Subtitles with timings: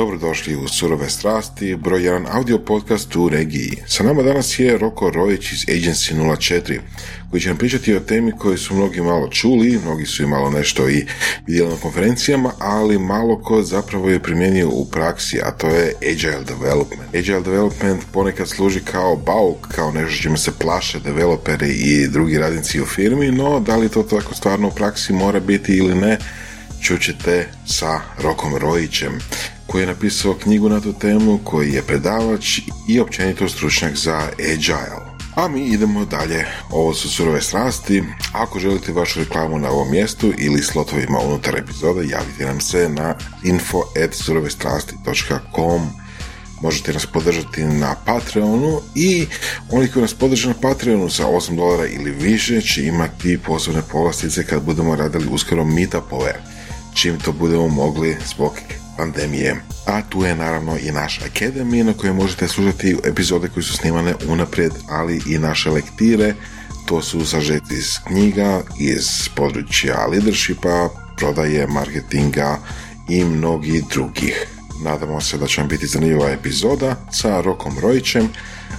[0.00, 3.76] dobrodošli u Surove strasti, broj 1 audio podcast u regiji.
[3.86, 6.78] Sa nama danas je Roko Rojić iz Agency 04,
[7.30, 10.50] koji će nam pričati o temi koju su mnogi malo čuli, mnogi su i malo
[10.50, 11.06] nešto i
[11.46, 16.44] vidjeli na konferencijama, ali malo ko zapravo je primijenio u praksi, a to je Agile
[16.44, 17.14] Development.
[17.14, 22.80] Agile Development ponekad služi kao bauk, kao nešto čime se plaše developeri i drugi radnici
[22.80, 26.18] u firmi, no da li to tako stvarno u praksi mora biti ili ne,
[26.82, 29.18] čućete sa Rokom Rojićem
[29.70, 35.10] koji je napisao knjigu na tu temu, koji je predavač i općenito stručnjak za Agile.
[35.34, 36.46] A mi idemo dalje.
[36.70, 38.02] Ovo su surove strasti.
[38.32, 43.14] Ako želite vašu reklamu na ovom mjestu ili slotovima unutar epizode, javite nam se na
[43.44, 45.88] info.surovestrasti.com
[46.62, 49.26] Možete nas podržati na Patreonu i
[49.70, 54.46] oni koji nas podrže na Patreonu sa 8 dolara ili više će imati posebne povlastice
[54.46, 56.42] kad budemo radili uskoro meetupove
[56.94, 58.52] čim to budemo mogli zbog
[59.00, 59.56] pandemije.
[59.86, 64.14] A tu je naravno i naša Academy na kojoj možete slušati epizode koje su snimane
[64.28, 66.34] unaprijed, ali i naše lektire.
[66.86, 72.58] To su sažeti iz knjiga, iz područja leadershipa, prodaje, marketinga
[73.08, 74.46] i mnogi drugih.
[74.84, 78.28] Nadamo se da će vam biti zanimljiva epizoda sa Rokom Rojićem,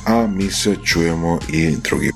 [0.06, 2.12] a mi se čujemo i drugi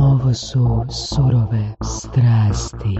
[0.00, 2.98] Ovo su surove strasti.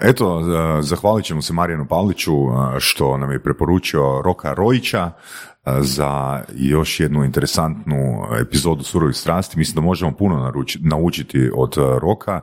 [0.00, 0.42] Eto,
[0.80, 2.32] zahvalit ćemo se Marijanu Pavliću
[2.78, 5.10] što nam je preporučio Roka Rojića
[5.80, 9.58] za još jednu interesantnu epizodu Surovih strasti.
[9.58, 12.40] Mislim da možemo puno naučiti od Roka,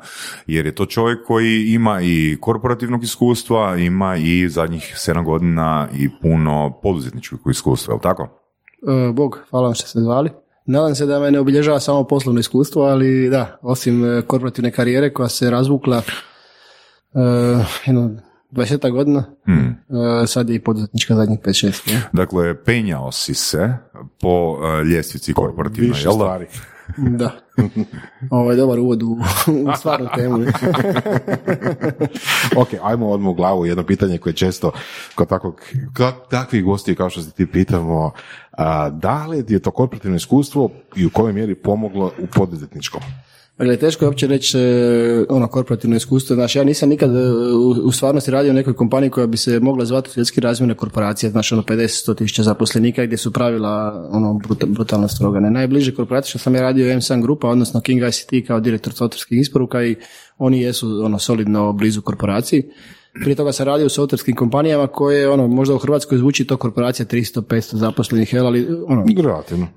[0.48, 6.10] jer je to čovjek koji ima i korporativnog iskustva, ima i zadnjih 7 godina i
[6.22, 8.28] puno poduzetničkog iskustva, je li tako?
[9.14, 10.41] Bog, hvala vam što ste zvali.
[10.66, 15.14] Nadam se da me ne obilježava samo poslovno iskustvo, ali da, osim e, korporativne karijere
[15.14, 18.12] koja se razvukla uh, jedno
[18.52, 19.76] 20 godina, hmm.
[20.28, 21.98] sad je i poduzetnička zadnjih 5-6.
[22.14, 23.74] Dakle, penjao si se
[24.22, 26.40] po ljestvici korporativnoj, jel da?
[26.98, 27.32] Da.
[28.30, 30.38] Ovo je dobar uvod u, u stvarnu temu.
[32.62, 34.72] ok, ajmo odmah u glavu jedno pitanje koje često
[35.16, 35.62] kod takvog,
[36.30, 38.12] takvih gosti kao što se ti pitamo,
[38.52, 43.02] a, da li je to korporativno iskustvo i u kojoj mjeri pomoglo u poduzetničkom?
[43.62, 46.36] Dakle, teško je uopće reći e, ono korporativno iskustvo.
[46.36, 47.20] Znači, ja nisam nikad e,
[47.84, 51.54] u, stvarnosti radio u nekoj kompaniji koja bi se mogla zvati svjetski razvojna korporacija, znači
[51.54, 55.52] ono 50-100 tisuća zaposlenika gdje su pravila ono brutalno strogane.
[55.52, 59.40] Najbliže korporacije što sam ja radio je M Grupa, odnosno King ICT kao direktor softverskih
[59.40, 59.96] isporuka i
[60.38, 62.64] oni jesu ono solidno blizu korporaciji.
[63.14, 67.06] Prije toga sam radio u softverskim kompanijama koje, ono, možda u Hrvatskoj zvuči to korporacija
[67.06, 69.06] 300-500 zaposlenih, jel, ali ono,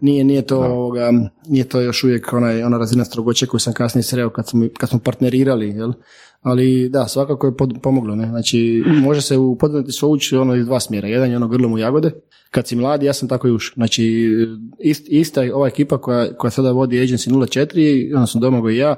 [0.01, 1.13] nije, nije, to, ovoga,
[1.49, 4.89] nije to još uvijek onaj, ona razina strogoće koju sam kasnije sreo kad, sam, kad
[4.89, 5.93] smo partnerirali, jel,
[6.41, 7.53] ali da, svakako je
[7.83, 11.49] pomoglo, ne, znači može se u poduzetništvu ući ono iz dva smjera, jedan je ono
[11.49, 12.11] grlom u jagode,
[12.51, 14.33] kad si mladi, ja sam tako i ušao, znači
[14.79, 18.97] ist, ista ova ekipa koja, koja sada vodi Agency 04, odnosno Domago i ja,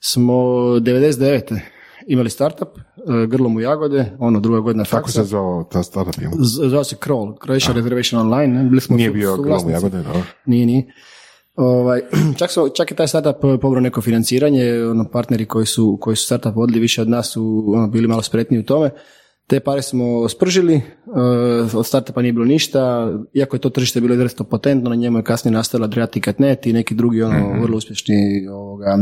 [0.00, 1.58] smo 99
[2.06, 4.96] imali startup, e, grlom u jagode, ono druga godina faksa.
[4.96, 6.14] Kako se zvao ta startup?
[6.68, 8.64] Zvao se Kroll, Croatia Reservation Online.
[8.64, 10.12] Bili smo nije bio grlom u jagode, da?
[10.46, 10.86] Nije, nije.
[11.56, 12.00] Ovaj,
[12.38, 16.24] čak, su, čak je taj startup pobrao neko financiranje, ono, partneri koji su, koji su
[16.24, 18.90] startup vodili više od nas su ono, bili malo spretniji u tome.
[19.46, 24.14] Te pare smo spržili, uh, od startupa nije bilo ništa, iako je to tržište bilo
[24.14, 27.62] izrazito potentno, na njemu je kasnije nastala Adriatic.net i neki drugi ono, mm-hmm.
[27.62, 28.98] vrlo uspješni ovoga,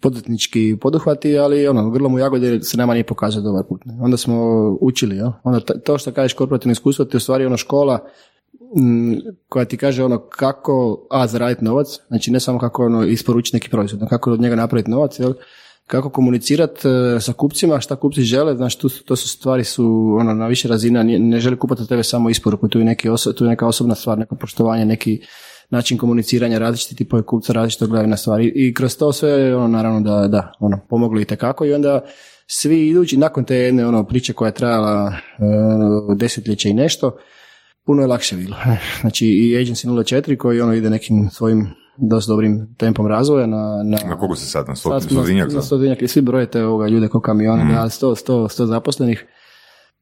[0.00, 3.82] poduzetnički poduhvati, ali ono, grlom u jagode se nama nije pokazao dobar put.
[4.00, 5.40] Onda smo učili, ja?
[5.44, 8.08] Onda to što kažeš korporativno iskustvo, ti je u stvari ono škola
[9.48, 13.70] koja ti kaže ono kako a zaraditi novac, znači ne samo kako ono isporučiti neki
[13.70, 15.32] proizvod, kako od njega napraviti novac, jel?
[15.86, 20.34] kako komunicirati e, sa kupcima, šta kupci žele, znači tu, to su stvari su ono,
[20.34, 23.44] na više razina, ne, ne žele kupati od tebe samo isporuku, tu je, neki tu
[23.44, 25.20] je neka osobna stvar, neko poštovanje, neki
[25.70, 30.00] način komuniciranja, različiti tipovi kupca, različito gledaju na stvari i kroz to sve ono, naravno
[30.00, 32.00] da, da ono, pomoglo i tekako i onda
[32.46, 37.16] svi idući nakon te jedne ono, priče koja je trajala uh, desetljeće i nešto,
[37.86, 38.56] puno je lakše bilo.
[39.00, 41.66] Znači i Agency 04 koji ono ide nekim svojim
[41.96, 43.82] dosta dobrim tempom razvoja na...
[43.84, 44.68] Na, na kogu se sad?
[44.68, 45.52] Na stotinjak?
[45.52, 47.68] Na stotinjak i svi brojete ovoga ljude kao kamione, mm.
[47.68, 49.26] da, 100, 100, 100 zaposlenih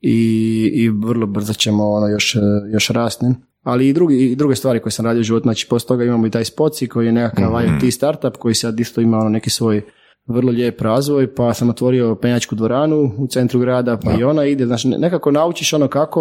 [0.01, 2.37] i, i vrlo brzo ćemo ono još,
[2.73, 3.27] još rasti
[3.67, 6.27] ali i, drugi, i druge stvari koje sam radio u životu, znači poslije toga imamo
[6.27, 7.79] i taj Spoci koji je nekakav mm-hmm.
[7.85, 9.83] IoT startup koji sad isto ima ono neki svoj
[10.27, 14.67] vrlo lijep razvoj, pa sam otvorio penjačku dvoranu u centru grada, pa i ona ide,
[14.67, 16.21] znači nekako naučiš ono kako,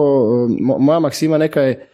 [0.62, 1.90] mo- moja maksima neka je,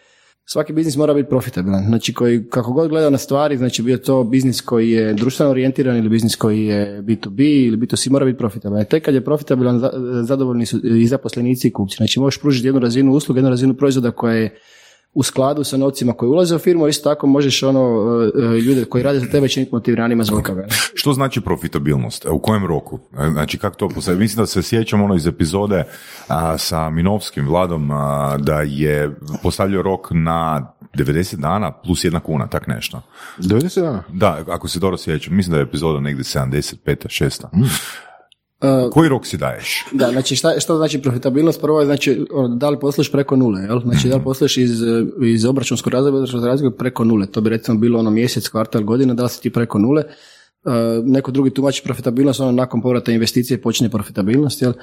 [0.51, 4.23] svaki biznis mora biti profitabilan, znači koji, kako god gleda na stvari, znači bio to
[4.23, 8.85] biznis koji je društveno orijentiran ili biznis koji je B2B ili B2C mora biti profitabilan.
[8.85, 9.91] Tek kad je profitabilan, za-
[10.23, 11.95] zadovoljni su i zaposlenici i kupci.
[11.95, 14.59] Znači možeš pružiti jednu razinu usluge, jednu razinu proizvoda koja je
[15.13, 17.81] u skladu sa novcima koji ulaze u firmu, isto tako možeš ono
[18.35, 20.67] e, e, ljude koji rade za tebe činiti motiviranima zbog toga.
[20.99, 22.25] Što znači profitabilnost?
[22.25, 22.99] U kojem roku?
[23.31, 24.17] Znači, kako to postaje?
[24.17, 25.83] Mislim da se sjećam ono iz epizode
[26.27, 32.47] a, sa Minovskim Vladom a, da je postavljao rok na 90 dana plus jedna kuna,
[32.47, 33.01] tak nešto.
[33.39, 34.03] 90 dana.
[34.09, 36.75] Da, ako se dobro sjećam, mislim da je epizoda negdje 75.
[36.85, 37.45] 6.
[38.61, 39.85] E, Koji rok si daješ?
[39.91, 41.61] Da, znači šta, što znači profitabilnost?
[41.61, 43.79] Prvo je znači ono, da li posluješ preko nule, jel?
[43.79, 47.27] Znači da li posluješ iz, eh, iz obračunskog razdoblja, razdoblja preko nule.
[47.27, 50.03] To bi recimo bilo ono mjesec, kvartal, godina, da li si ti preko nule.
[50.03, 54.73] Eh, neko drugi tumači profitabilnost, ono nakon povrata investicije počinje profitabilnost, jel?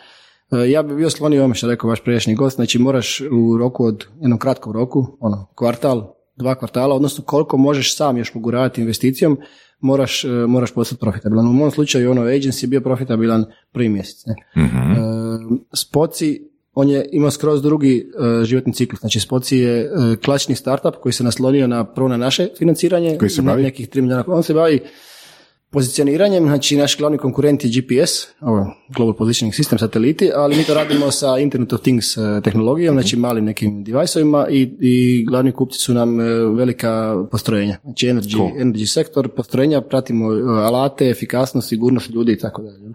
[0.53, 3.59] Eh, Ja bi bio sklonio ovome što je rekao vaš prijašnji gost, znači moraš u
[3.59, 8.81] roku od, jednom kratkom roku, ono, kvartal, dva kvartala, odnosno koliko možeš sam još poguravati
[8.81, 9.39] investicijom,
[9.81, 11.47] moraš, eh, moraš postati profitabilan.
[11.47, 14.27] U mom slučaju ono agency je bio profitabilan prvi mjesec.
[14.27, 14.35] Ne?
[14.65, 14.93] Mhm.
[14.93, 14.97] E,
[15.75, 18.11] Spoci, on je imao skroz drugi
[18.41, 19.01] e, životni ciklus.
[19.01, 19.89] Znači Spoci je e,
[20.25, 23.19] klasični startup koji se naslonio na prvo na naše financiranje.
[23.19, 23.63] Koji se bavi?
[23.63, 24.25] Nekih 3 milijuna.
[24.27, 24.81] On se bavi
[25.71, 30.75] pozicioniranjem, znači naš glavni konkurent je GPS, ovo Global Positioning System, sateliti, ali mi to
[30.75, 35.79] radimo sa Internet of Things e, tehnologijom, znači malim nekim deviceovima i, i glavni kupci
[35.79, 36.25] su nam e,
[36.57, 37.77] velika postrojenja.
[37.83, 38.51] Znači energy, Cool.
[38.51, 42.95] energy sektor, postrojenja, pratimo e, alate, efikasnost, sigurnost ljudi i tako dalje.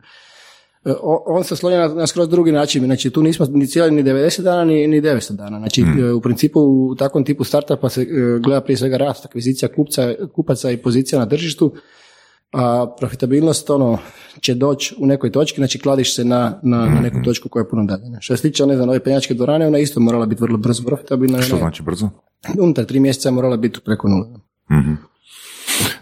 [1.25, 4.42] On se slonja na, na skroz drugi način, znači tu nismo ni cijeli ni 90
[4.42, 8.06] dana ni, ni 900 dana, znači e, u principu u takvom tipu startupa se
[8.44, 11.74] gleda prije svega rast, akvizicija kupca, kupaca i pozicija na tržištu,
[12.54, 13.98] a profitabilnost ono
[14.40, 17.70] će doći u nekoj točki, znači kladiš se na, na, na neku točku koja je
[17.70, 18.04] puno dalje.
[18.20, 21.42] Što se tiče ne znam, ove penjačke dvorane, ona isto morala biti vrlo brzo profitabilna.
[21.42, 22.10] Što znači brzo?
[22.60, 24.28] Unutar tri mjeseca je morala biti preko nula.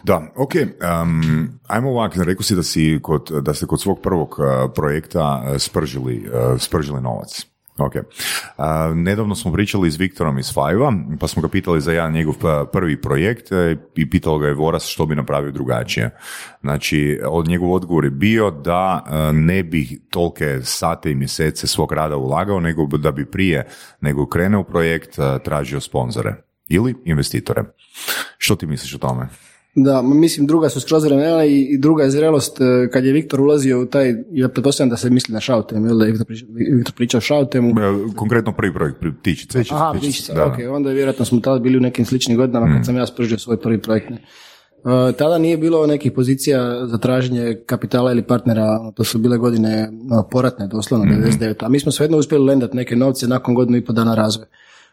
[0.03, 0.51] Da, ok.
[0.55, 5.43] Um, ajmo ovak, rekao si da, si kod, da ste kod svog prvog uh, projekta
[5.43, 7.45] uh, spržili, uh, spržili novac.
[7.85, 7.95] Ok.
[7.95, 12.35] Uh, nedavno smo pričali s Viktorom iz Fajva, pa smo ga pitali za jedan njegov
[12.35, 13.57] uh, prvi projekt uh,
[13.95, 16.09] i pitalo ga je Voras što bi napravio drugačije.
[16.61, 21.91] Znači, od njegov odgovor je bio da uh, ne bi tolike sate i mjesece svog
[21.91, 23.67] rada ulagao, nego da bi prije
[24.01, 26.35] nego krene u projekt uh, tražio sponzore
[26.67, 27.63] ili investitore.
[28.37, 29.27] Što ti misliš o tome?
[29.75, 33.41] Da, mislim druga su skroz vremena i, i druga je zrelost e, kad je Viktor
[33.41, 36.47] ulazio u taj, ja pretpostavljam da se misli na Shoutem, jel da je Viktor pričao,
[36.51, 37.69] Viktor pričao o Shoutemu.
[37.69, 39.59] E, Konkretno prvi projekt, Tičica.
[39.59, 42.75] Aha, Tičica, Tičica, da, ok, onda je vjerojatno smo tada bili u nekim sličnim godinama
[42.75, 44.09] kad sam ja spržio svoj prvi projekt.
[44.09, 44.15] ne.
[44.15, 49.37] E, tada nije bilo nekih pozicija za traženje kapitala ili partnera, ono, to su bile
[49.37, 51.65] godine no, poratne, doslovno, 99.
[51.65, 54.47] A mi smo svejedno uspjeli lendati neke novce nakon godinu i pol dana razvoja.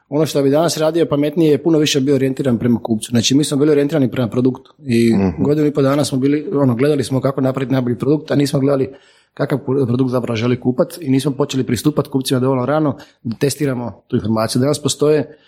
[0.09, 3.11] Ono što bi danas radio pametnije je puno više bio orijentiran prema kupcu.
[3.11, 6.75] Znači mi smo bili orijentirani prema produktu i godinu i pol dana smo bili, ono,
[6.75, 8.91] gledali smo kako napraviti najbolji produkt, a nismo gledali
[9.35, 14.17] kakav produkt zapravo želi kupat i nismo počeli pristupati kupcima dovoljno rano da testiramo tu
[14.17, 14.61] informaciju.
[14.61, 15.39] Danas postoje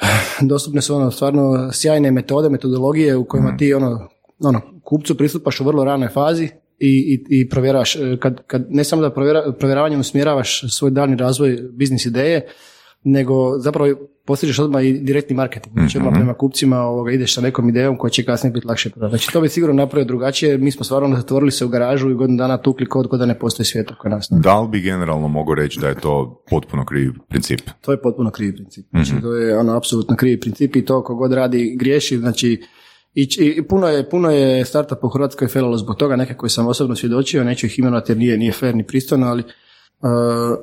[0.50, 4.08] dostupne su ono stvarno sjajne metode, metodologije u kojima ti ono,
[4.40, 8.84] ono kupcu pristupaš u vrlo ranoj fazi i, i, i provjeraš, e, kad, kad ne
[8.84, 12.48] samo da provjera, provjeravanjem usmjeravaš svoj daljnji razvoj biznis ideje,
[13.08, 13.94] nego zapravo
[14.24, 15.78] postižeš odmah i direktni marketing.
[15.78, 19.10] Znači odmah prema kupcima ovoga, ideš sa nekom idejom koja će kasnije biti lakše prodati.
[19.10, 20.58] Znači to bi sigurno napravio drugačije.
[20.58, 23.38] Mi smo stvarno zatvorili se u garažu i godinu dana tukli kod kod da ne
[23.38, 24.28] postoji svijet oko nas.
[24.30, 27.60] Da li bi generalno mogu reći da je to potpuno krivi princip?
[27.80, 28.86] To je potpuno krivi princip.
[28.90, 32.62] Znači, to je ono apsolutno krivi princip i to kogod radi griješi, znači
[33.14, 36.66] i, i puno je, puno je startup u Hrvatskoj felalo zbog toga, neke koje sam
[36.66, 40.08] osobno svjedočio, neću ih imenovati jer nije, nije fair ni pristojno, ali uh,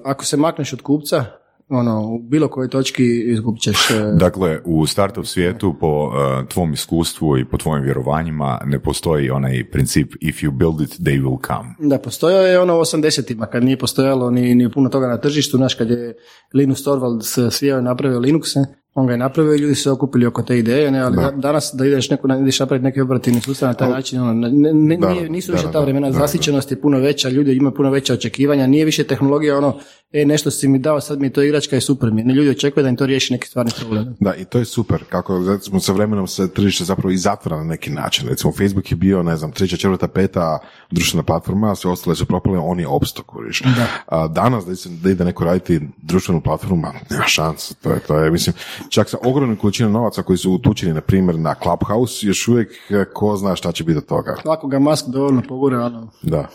[0.05, 1.25] ako se makneš od kupca,
[1.70, 3.89] ono, u bilo kojoj točki izgubit ćeš...
[3.89, 9.29] uh, Dakle, u startup svijetu po uh, tvom iskustvu i po tvojim vjerovanjima ne postoji
[9.29, 11.89] onaj princip if you build it, they will come.
[11.89, 15.58] Da, postojao je ono u 80-ima, kad nije postojalo ni, ni puno toga na tržištu,
[15.58, 16.15] znaš, kad je
[16.53, 18.48] Linus Torvalds svijeo i napravio Linux,
[18.95, 21.31] on ga je napravio i ljudi su se okupili oko te ideje, ne, ali da-
[21.31, 24.97] danas da ideš, neku, ideš napraviti neki operativni sustav na taj način, ono, ne, ne-
[24.97, 27.89] Da, nije- nisu da, više ta vremena, da, zasićenost je puno veća, ljudi imaju puno
[27.89, 29.77] veća očekivanja, nije više tehnologija ono,
[30.12, 32.25] e, nešto si mi dao, sad mi je to igračka i super mi je.
[32.25, 34.15] Ne, ljudi očekuju da im to riješi neki stvarni problem.
[34.19, 37.63] Da, i to je super, kako smo sa vremenom se tržište zapravo i zatvara na
[37.63, 38.27] neki način.
[38.27, 40.59] Recimo, Facebook je bio, ne znam, treća, četvrta, peta
[40.91, 43.62] društvena platforma, a sve ostale su propale, on je opsto, kuriš.
[44.07, 44.65] A danas
[45.03, 48.55] da, ide neko raditi društvenu platformu, ma, nema šanse, to je, to je, mislim,
[48.89, 53.05] čak sa ogromnim količinom novaca koji su utučeni, na primjer, na Clubhouse, još uvijek e,
[53.13, 54.35] ko zna šta će biti od toga.
[54.45, 56.09] Ako ga Musk dovoljno pogura, ono.
[56.21, 56.47] Da.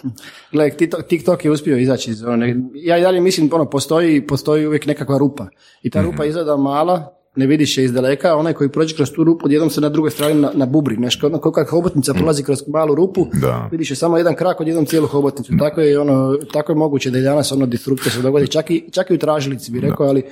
[0.53, 0.71] Gle,
[1.09, 2.57] TikTok, je uspio izaći iz one.
[2.75, 5.47] Ja i dalje mislim, ono, postoji, postoji uvijek nekakva rupa.
[5.83, 9.25] I ta rupa izgleda mala, ne vidiš je iz daleka, onaj koji prođe kroz tu
[9.25, 12.43] rupu, odjednom se na drugoj strani na, na bubri, nešto ono, kao kad hobotnica prolazi
[12.43, 13.69] kroz malu rupu, Da.
[13.71, 15.53] vidiš je samo jedan krak, odjednom cijelu hobotnicu.
[15.59, 18.91] Tako je, ono, tako je moguće da i danas ono disrupcija se dogodi, čak i,
[18.93, 20.23] čak i u tražilici bi rekao, ali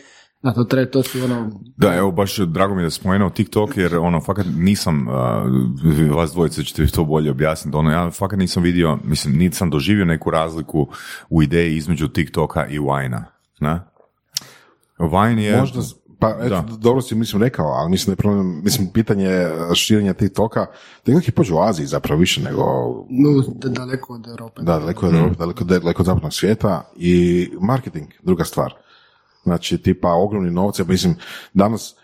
[0.43, 3.77] na to, tre, to su ono, Da, evo baš drago mi je da spomenuo TikTok
[3.77, 8.63] jer ono fakat nisam, uh, vas dvojice ćete to bolje objasniti, ono ja fakat nisam
[8.63, 10.89] vidio, mislim nisam doživio neku razliku
[11.31, 13.25] u ideji između TikToka i Vine-a,
[13.59, 13.85] zna?
[14.99, 15.61] Vine je...
[15.61, 15.81] Možda,
[16.19, 16.77] pa eto, Da.
[16.77, 19.31] dobro si mislim rekao, ali mislim da je problem, mislim, pitanje
[19.75, 20.67] širenja TikToka,
[21.03, 22.63] TikTok je pođe u Aziji zapravo više nego
[23.11, 24.63] no, da- daleko od Europe.
[24.63, 28.86] Da, daleko od Europe, daleko, daleko od zapadnog svijeta i marketing, druga stvar.
[29.47, 31.15] Znači, tipa ogromni novci, mislim,
[31.55, 31.95] danas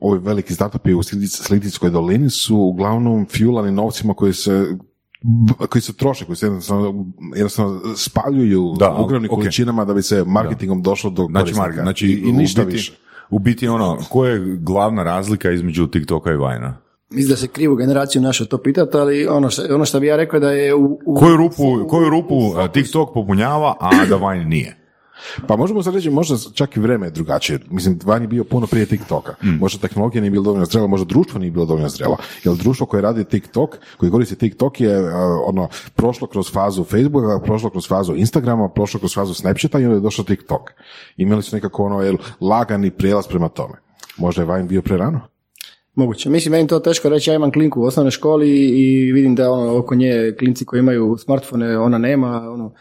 [0.00, 4.66] ovi veliki startupi u Silicijskoj dolini su uglavnom fuelani novcima koji se
[5.68, 9.38] koji se troše, koji se jednostavno, jednostavno spaljuju Da, u ogromnim ok.
[9.38, 11.82] količinama da bi se marketingom došlo do Znači, korisnika.
[11.82, 12.92] Znači I, i ništa u biti, više.
[13.30, 16.74] U biti ono, koja je glavna razlika između TikToka i Vine-a?
[17.10, 20.16] Mislim da se krivu generaciju našu to pitati, ali ono što, ono što bi ja
[20.16, 20.98] rekao da je u...
[21.06, 24.81] u Koju rupu, koju rupu uh, TikTok popunjava, a da Vine nije?
[25.48, 27.58] Pa možemo sad reći, možda čak i vreme je drugačije.
[27.70, 29.34] Mislim, Vine je bio puno prije TikToka.
[29.42, 32.16] Možda tehnologija nije bila dovoljno zrela, možda društvo nije bilo dovoljno zrelo.
[32.44, 35.08] Jer društvo koje radi TikTok, koji koristi TikTok je uh,
[35.46, 39.96] ono, prošlo kroz fazu Facebooka, prošlo kroz fazu Instagrama, prošlo kroz fazu Snapchata i onda
[39.96, 40.70] je došlo TikTok.
[41.16, 43.74] Imali su nekako ono, jel, lagani prijelaz prema tome.
[44.16, 45.20] Možda je Vine bio prerano?
[45.94, 46.30] Moguće.
[46.30, 49.78] Mislim, meni to teško reći, ja imam klinku u osnovnoj školi i vidim da ono,
[49.78, 52.72] oko nje klinci koji imaju smartfone, ona nema, ono,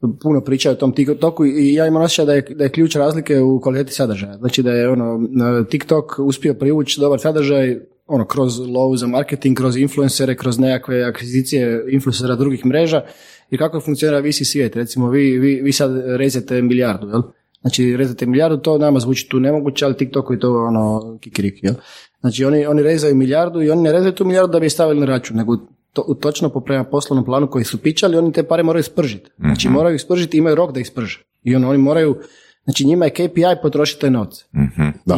[0.00, 3.40] puno pričaju o tom TikToku i ja imam osjećaj da je, da je ključ razlike
[3.40, 4.36] u kvaliteti sadržaja.
[4.36, 5.28] Znači da je ono,
[5.70, 11.84] TikTok uspio privući dobar sadržaj ono, kroz lovu za marketing, kroz influencere, kroz nekakve akvizicije
[11.90, 13.02] influencera drugih mreža
[13.50, 14.76] i kako funkcionira visi svijet.
[14.76, 17.22] Recimo, vi, vi, vi sad rezete milijardu, jel?
[17.60, 21.74] Znači, rezate milijardu, to nama zvuči tu nemoguće, ali TikToku je to ono kikiriki, jel?
[22.20, 25.00] Znači, oni, oni rezaju milijardu i oni ne rezaju tu milijardu da bi je stavili
[25.00, 25.56] na račun, nego
[25.96, 29.30] to, točno po prema poslovnom planu koji su pičali, oni te pare moraju spržiti.
[29.38, 31.22] Znači, moraju ih spržiti i imaju rok da ih sprže.
[31.42, 32.16] I ono, oni moraju,
[32.64, 34.44] znači njima je KPI potrošiti te novce.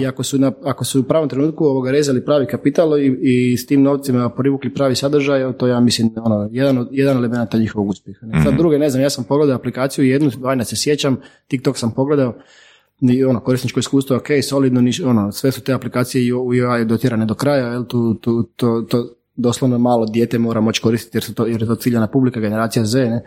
[0.03, 3.57] I ako su, na, ako su u pravom trenutku ovoga rezali pravi kapital i, i
[3.57, 7.89] s tim novcima privukli pravi sadržaj, to ja mislim ono, jedan od jedan elemenata njihovog
[7.89, 8.27] uspjeha.
[8.45, 11.17] Sad druge ne znam, ja sam pogledao aplikaciju jednu, Vajna se sjećam,
[11.49, 12.35] TikTok sam pogledao,
[13.01, 17.27] i ono, korisničko iskustvo ok, solidno, niš, ono, sve su te aplikacije i UI dotirane
[17.27, 21.35] do kraja, jel, tu, tu, to, to doslovno malo dijete mora moći koristiti jer, su
[21.35, 23.23] to, jer je to ciljana publika, generacija Z, ne.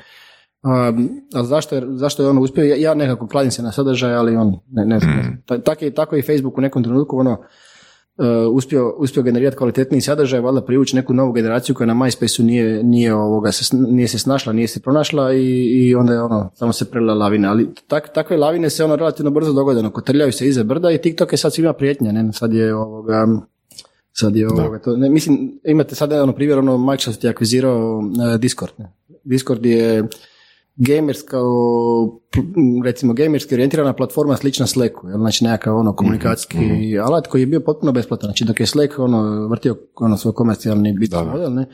[0.63, 2.63] Um, ali zašto je, zašto je ono uspio?
[2.63, 5.43] Ja, ja nekako kladim se na sadržaj, ali on, ne, ne znam.
[5.45, 8.25] Ta- Tako je, tako je i Facebook u nekom trenutku ono, uh,
[8.55, 13.13] uspio, uspio generirati kvalitetniji sadržaj, valjda privući neku novu generaciju koja na MySpace-u nije, nije,
[13.13, 16.91] ovoga, se, nije se snašla, nije se pronašla i, i onda je ono, samo se
[16.91, 17.49] prelila lavina.
[17.49, 20.97] Ali tak, takve lavine se ono relativno brzo dogode, ono, kotrljaju se iza brda i
[21.01, 23.27] TikTok je sad svima prijetnja, ne, sad je ovoga,
[24.13, 28.01] Sad je ovoga, to, ne, mislim, imate sad ono primjer, ono, Microsoft je akvizirao
[28.33, 28.73] e, Discord.
[28.77, 28.93] Ne.
[29.23, 30.07] Discord je
[30.75, 31.37] gamerska,
[32.85, 35.17] recimo gamerski orijentirana platforma slična Slacku, jel?
[35.17, 36.57] znači nekakav ono komunikacijski
[36.99, 40.93] alat koji je bio potpuno besplatan, znači dok je Slack ono vrtio ono svoj komercijalni
[40.99, 41.65] business model, ne,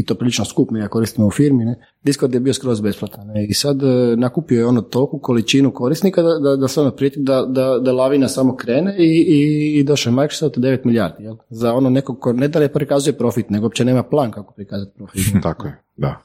[0.00, 3.26] i to prilično skup, mi ga koristimo u firmi, ne, Discord je bio skroz besplatan.
[3.26, 6.90] Ne, I sad e, nakupio je ono toliku količinu korisnika da, da, da se ono
[6.90, 11.24] prijeti da, da, da lavina samo krene i, i, i došao je Microsoft 9 milijardi,
[11.24, 11.36] jel?
[11.50, 14.92] Za ono nekog ko ne da ne prikazuje profit, nego uopće nema plan kako prikazati
[14.96, 15.22] profit.
[15.42, 16.22] Tako je, da.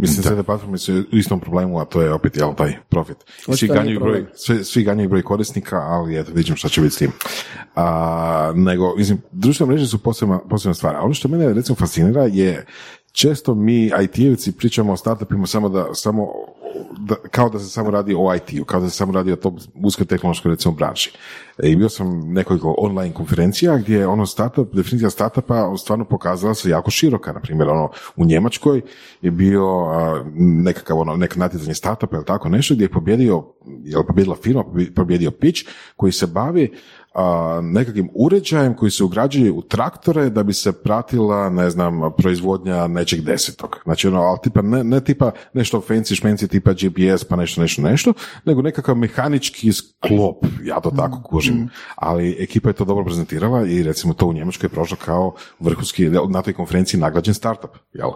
[0.00, 3.16] Mislim, sve te platforme su u istom problemu, a to je opet jel, taj profit.
[3.56, 6.98] Svi ganjaju, broj, svi, svi ganjaju broj korisnika, ali eto, vidimo šta će biti s
[6.98, 7.12] tim.
[7.74, 10.96] A, nego, mislim, društvene mreže su posebna, posebna stvar.
[10.96, 12.66] A ono što mene recimo fascinira je
[13.12, 16.28] često mi IT-evci pričamo o startupima samo da, samo
[16.98, 19.58] da, kao da se samo radi o IT-u, kao da se samo radi o tom
[19.74, 21.12] uskoj tehnološkoj recimo branši.
[21.62, 26.70] I bio sam nekoliko online konferencija gdje je ono startup, definicija startupa stvarno pokazala se
[26.70, 27.32] jako široka.
[27.32, 28.80] Na primjer, ono, u Njemačkoj
[29.22, 33.44] je bio a, nekakav ono, neko natjecanje startupa ili tako nešto gdje je pobjedio,
[33.84, 34.64] je pobjedila firma,
[34.94, 35.62] pobjedio pitch
[35.96, 36.72] koji se bavi
[37.14, 42.86] a, nekakvim uređajem koji se ugrađuje u traktore da bi se pratila, ne znam, proizvodnja
[42.86, 43.76] nečeg desetog.
[43.84, 47.82] Znači, ono, ali tipa, ne, ne tipa nešto fancy šmenci tipa GPS pa nešto, nešto,
[47.82, 48.12] nešto,
[48.44, 51.68] nego nekakav mehanički sklop, ja to tako kužim.
[51.96, 56.10] Ali ekipa je to dobro prezentirala i recimo to u Njemačkoj je prošlo kao vrhunski,
[56.28, 58.10] na toj konferenciji nagrađen startup, jel?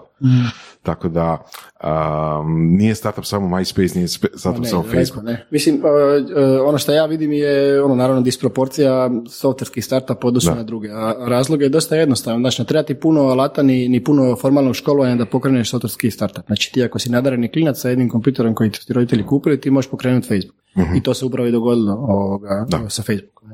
[0.83, 1.45] Tako da,
[1.85, 5.25] um, nije startup samo MySpace, nije startup Ne, samo daleko, Facebook.
[5.25, 5.47] ne.
[5.51, 10.63] Mislim, uh, uh, ono što ja vidim je ono naravno disproporcija softverskih startup odnosu na
[10.63, 10.89] druge.
[10.93, 12.41] A razlog je dosta jednostavan.
[12.41, 16.47] Znači, ne treba ti puno alata ni, ni puno formalnog školovanja da pokreneš softverski startup.
[16.47, 19.91] Znači, ti ako si nadareni klinac sa jednim kompjuterom koji ti roditelji kupili, ti možeš
[19.91, 20.65] pokrenuti Facebook.
[20.97, 23.51] I to se upravo i dogodilo ovoga, sa Facebookom.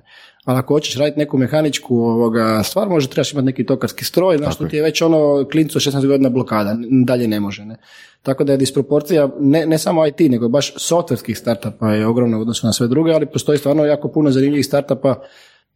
[0.50, 4.54] Ali ako hoćeš raditi neku mehaničku ovoga, stvar, može trebaš imati neki tokarski stroj, znaš,
[4.54, 6.76] što ti je već ono klincu od 16 godina blokada,
[7.06, 7.64] dalje ne može.
[7.64, 7.76] Ne?
[8.22, 12.40] Tako da je disproporcija ne, ne samo IT, nego baš softverskih startupa je ogromna u
[12.40, 15.22] odnosu na sve druge, ali postoji stvarno jako puno zanimljivih startupa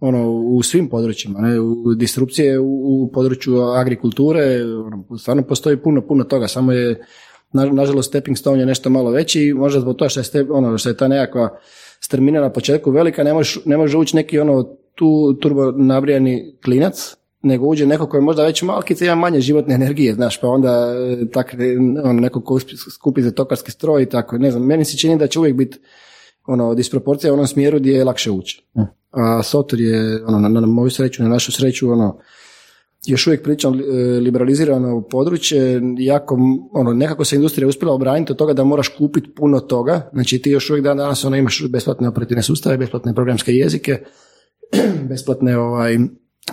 [0.00, 6.07] ono, u svim područjima, ne, u disrupcije u, u području agrikulture, ono, stvarno postoji puno,
[6.07, 7.04] puno toga, samo je,
[7.52, 10.88] na, nažalost, stepping stone je nešto malo veći možda zbog toga što je, ono, što
[10.88, 11.59] je ta nekakva
[12.05, 14.63] strmina na početku velika, ne može, ne može ući neki ono
[14.95, 19.75] tu turbo nabrijani klinac, nego uđe neko koji je možda već malkice ima manje životne
[19.75, 22.59] energije, znaš, pa onda e, tak, e, ono, neko ko
[22.95, 25.79] skupi za tokarski stroj i tako, ne znam, meni se čini da će uvijek biti
[26.47, 28.67] ono, disproporcija u onom smjeru gdje je lakše ući.
[29.11, 32.19] A software je, ono, na, na moju sreću, na našu sreću, ono,
[33.07, 33.83] još uvijek pričam e,
[34.21, 36.39] liberalizirano područje, jako,
[36.73, 40.51] ono, nekako se industrija uspjela obraniti od toga da moraš kupiti puno toga, znači ti
[40.51, 44.05] još uvijek dan danas ono, imaš besplatne operativne sustave, besplatne programske jezike,
[45.11, 45.99] besplatne ovaj,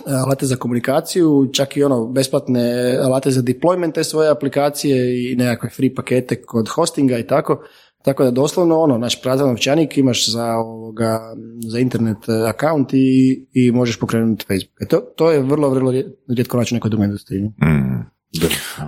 [0.06, 5.70] alate za komunikaciju, čak i ono besplatne alate za deployment te svoje aplikacije i nekakve
[5.70, 7.62] free pakete kod hostinga i tako.
[8.04, 11.34] Tako da doslovno ono, naš prazan novčanik imaš za, ovoga,
[11.68, 14.82] za internet eh, account i, i možeš pokrenuti Facebook.
[14.82, 17.42] E to, to je vrlo, vrlo rije- rijetko naći u nekoj drugoj industriji.
[17.42, 18.00] Mm.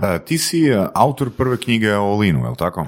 [0.03, 2.87] E, ti si e, autor prve knjige o Linu, je li tako?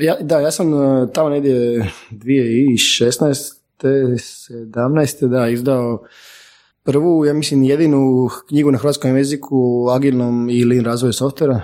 [0.00, 0.66] Ja, da, ja sam
[1.12, 3.56] tamo negdje 2016.
[3.82, 5.28] 17.
[5.28, 6.02] da, izdao
[6.82, 11.60] prvu, ja mislim jedinu knjigu na hrvatskom jeziku o agilnom i lean razvoju softvera.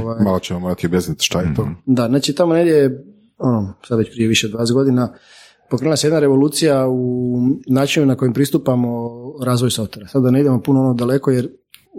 [0.00, 1.68] Ovaj, Malo ćemo morati objasniti šta je to.
[1.86, 3.04] Da, znači tamo negdje,
[3.44, 5.14] ono, sad već prije više od 20 godina,
[5.70, 9.10] pokrenula se jedna revolucija u načinu na kojem pristupamo
[9.44, 10.08] razvoju softvera.
[10.08, 11.48] Sad da ne idemo puno ono daleko jer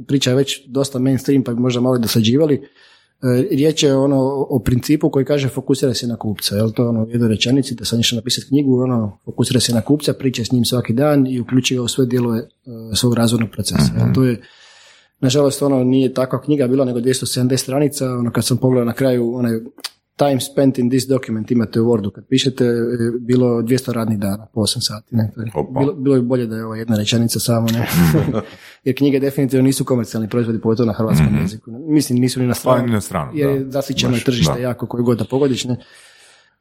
[0.07, 2.55] priča je već dosta mainstream pa bi možda malo dosađivali.
[2.55, 2.61] E,
[3.51, 6.55] Riječ je ono o principu koji kaže fokusira se na kupca.
[6.55, 9.81] Jel to ono u jednoj rečenici da sam išao napisati knjigu, ono fokusira se na
[9.81, 12.45] kupca, priča s njim svaki dan i uključi ga u sve dijelove e,
[12.95, 13.91] svog razvojnog procesa.
[13.97, 14.41] Jel, to je
[15.19, 19.35] Nažalost, ono nije takva knjiga bila nego 270 stranica, ono kad sam pogledao na kraju
[19.35, 19.59] onaj
[20.17, 22.71] time spent in this document imate u Wordu, kad pišete e,
[23.19, 25.15] bilo 200 radnih dana po 8 sati.
[25.15, 25.31] Ne?
[25.35, 25.79] To je- Opa.
[25.79, 27.87] Bilo, bilo bi bolje da je ovo jedna rečenica samo, ne?
[28.83, 31.71] jer knjige definitivno nisu komercijalni proizvodi, pogotovo na hrvatskom jeziku.
[31.71, 31.79] ne.
[31.81, 32.85] Mislim, nisu ni na Pa stranu.
[32.85, 33.71] ni na stranu, Jer je da.
[33.71, 34.59] zasićeno tržište da.
[34.59, 35.65] jako koju god da pogodiš.
[35.65, 35.73] Ne?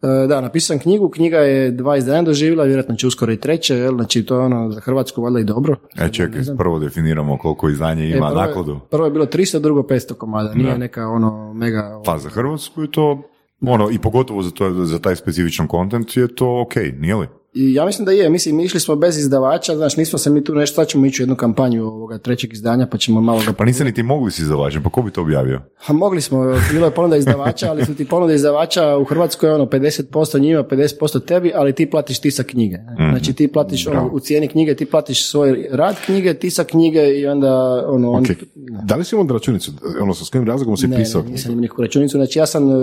[0.03, 3.77] E, Da, napisao sam knjigu, knjiga je dva izdanja doživjela, vjerojatno će uskoro i treće,
[3.77, 3.95] jel?
[3.95, 5.77] znači to je ono za Hrvatsku valjda i dobro.
[5.97, 8.81] E, čekaj, prvo definiramo koliko izdanje E, ima prvo je- nakladu.
[8.91, 10.79] Prvo je bilo 300, drugo 500 komada, nije Da.
[10.79, 12.01] neka ono mega...
[12.05, 13.23] Pa za Hrvatsku je to,
[13.61, 17.29] ono, i pogotovo za, to, za taj specifičan kontent je to ok, nije li?
[17.55, 20.55] I ja mislim da je, mislim, išli smo bez izdavača, znači nismo se mi tu
[20.55, 23.53] nešto, sad ćemo ići u jednu kampanju ovoga trećeg izdanja, pa ćemo malo ga...
[23.53, 25.61] Pa niste niti mogli si izdavačem, pa ko bi to objavio?
[25.87, 26.39] A mogli smo,
[26.71, 30.05] bilo je ponuda izdavača, ali su ti ponude izdavača u Hrvatskoj ono 50%
[30.41, 32.77] njima, 50% tebi, ali ti platiš tisak knjige.
[32.77, 33.11] Mhm.
[33.11, 37.27] Znači ti platiš ono, u cijeni knjige, ti platiš svoj rad knjige, tisak knjige i
[37.27, 37.53] onda
[37.87, 38.11] ono...
[38.11, 38.37] oni- Ok.
[38.85, 39.73] Da li si imao računicu?
[40.03, 41.23] Ono, sa s kojim razlogom si Ne, pisao?
[41.23, 42.17] ne, nisam imao nikakvu računicu.
[42.17, 42.75] Znači ja sam, e,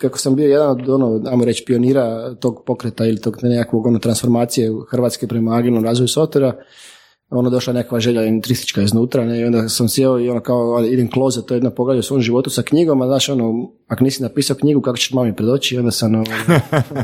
[0.00, 3.98] kako sam bio jedan od, ono, ajmo reći, pionira tog pokreta ili tog nekakvog ono,
[4.18, 6.52] transformacije Hrvatske prema agilnom razvoju softvera,
[7.30, 11.10] ono došla nekakva želja industristička iznutra, ne, i onda sam sjeo i ono kao idem
[11.12, 13.52] close, to je jedna poglavlje u svom životu sa knjigom, a znaš ono,
[13.86, 16.24] ako nisi napisao knjigu, kako ćeš mami predoći, i onda sam ono,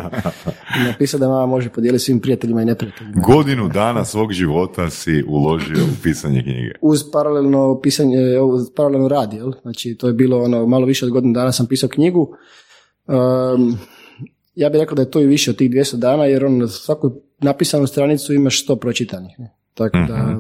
[0.90, 3.22] napisao da mama može podijeliti svim prijateljima i neprijateljima.
[3.26, 6.72] Godinu dana svog života si uložio u pisanje knjige.
[6.82, 9.52] uz paralelno pisanje, uz paralelno rad, jel?
[9.62, 12.28] Znači, to je bilo ono, malo više od godinu dana sam pisao knjigu.
[13.06, 13.78] Um,
[14.54, 16.68] ja bih rekao da je to i više od tih 200 dana, jer on na
[16.68, 19.34] svaku napisanu stranicu imaš 100 pročitanih.
[19.38, 19.54] ne.
[19.74, 20.36] Tako da,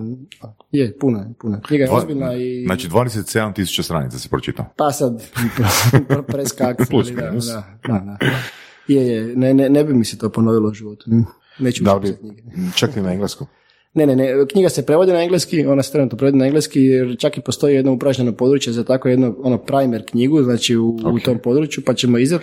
[0.72, 1.56] je, puno je, puno.
[1.56, 1.60] je.
[1.66, 2.64] Knjiga je ozbiljna i...
[2.66, 4.66] Znači 27 tisuća stranica si pročitao.
[4.76, 5.22] Pa sad,
[6.32, 6.76] preskak.
[6.90, 8.26] Plus, da, da, da, da.
[8.88, 11.04] Je, je, ne, ne, ne bi mi se to ponovilo u životu.
[11.06, 11.24] ne.
[11.58, 12.42] Neću Da li, knjige.
[12.76, 13.46] čak i na engleskom.
[13.94, 17.16] Ne, ne, ne, knjiga se prevodi na engleski, ona se trenutno prevodi na engleski jer
[17.18, 21.18] čak i postoji jedno upražnjeno područje za tako jedno ono primer knjigu, znači u, u
[21.24, 22.42] tom području, pa ćemo izdat.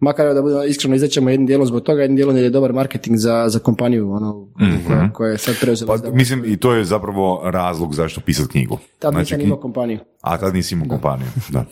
[0.00, 3.16] Makar da budemo iskreno izaćemo jednim dijelom zbog toga, jednim dijelom jer je dobar marketing
[3.16, 4.48] za, za kompaniju ono,
[4.86, 5.98] koja, koja je sad preuzela.
[5.98, 8.78] Pa, mislim, i to je zapravo razlog zašto pisati knjigu.
[8.98, 9.98] Tad Znači, nisam imao kompaniju.
[10.20, 11.64] A tad nisi imao kompaniju, da.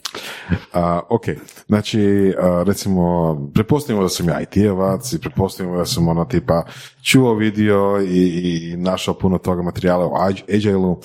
[0.73, 1.25] A, ok,
[1.67, 6.63] znači, a, recimo, prepostavimo da sam ja IT-evac i prepostavimo da sam ono tipa
[7.03, 8.29] čuo video i,
[8.73, 11.01] i našao puno toga materijala o Ag- Agile-u,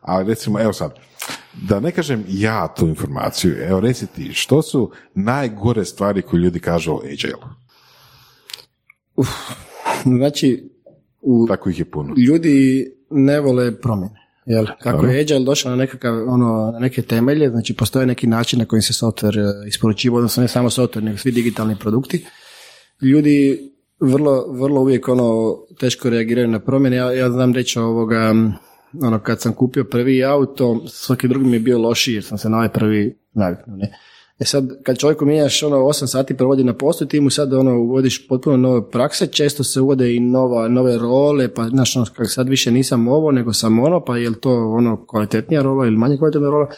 [0.00, 0.94] ali recimo, evo sad,
[1.68, 6.60] da ne kažem ja tu informaciju, evo reci ti, što su najgore stvari koje ljudi
[6.60, 7.48] kažu o Agile-u?
[10.18, 10.70] Znači,
[11.20, 12.14] u, Tako ih je puno.
[12.28, 14.28] ljudi ne vole promjene.
[14.46, 14.66] Jel?
[14.82, 18.64] Kako je Agile došao na, nekakav, ono, na neke temelje, znači postoje neki način na
[18.64, 22.24] koji se software isporučiva, odnosno ne samo software, nego svi digitalni produkti.
[23.02, 23.58] Ljudi
[24.00, 26.96] vrlo, vrlo uvijek ono, teško reagiraju na promjene.
[26.96, 28.34] Ja, ja znam reći ovoga,
[29.02, 32.48] ono, kad sam kupio prvi auto, svaki drugi mi je bio lošiji jer sam se
[32.48, 33.76] na ovaj prvi naviknuo.
[33.76, 33.92] Ne?
[34.38, 37.80] E sad, kad čovjeku mijenjaš ono 8 sati provodi na poslu, ti mu sad ono
[37.80, 42.30] uvodiš potpuno nove prakse, često se uvode i nova, nove role, pa znaš, ono, kak
[42.30, 45.96] sad više nisam ovo, nego sam ono, pa je li to ono kvalitetnija rola ili
[45.96, 46.70] manje kvalitetna rola?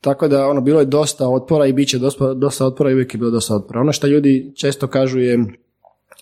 [0.00, 3.14] Tako da ono bilo je dosta otpora i bit će dosta, dosta otpora i uvijek
[3.14, 3.80] je bilo dosta otpora.
[3.80, 5.38] Ono što ljudi često kažu je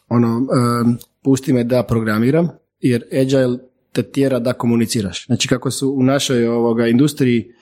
[0.08, 2.48] ono, em, pusti me da programiram,
[2.80, 3.58] jer agile
[4.02, 5.26] te tjera da komuniciraš.
[5.26, 7.52] Znači kako su u našoj ovoga industriji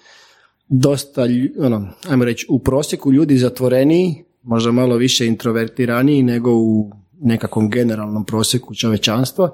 [0.69, 1.27] dosta,
[1.59, 8.25] ono, ajmo reći, u prosjeku ljudi zatvoreniji, možda malo više introvertiraniji nego u nekakvom generalnom
[8.25, 9.51] prosjeku čovečanstva,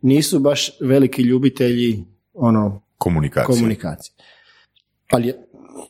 [0.00, 3.56] nisu baš veliki ljubitelji ono, Komunikacija.
[3.56, 4.14] komunikacije.
[5.10, 5.34] Ali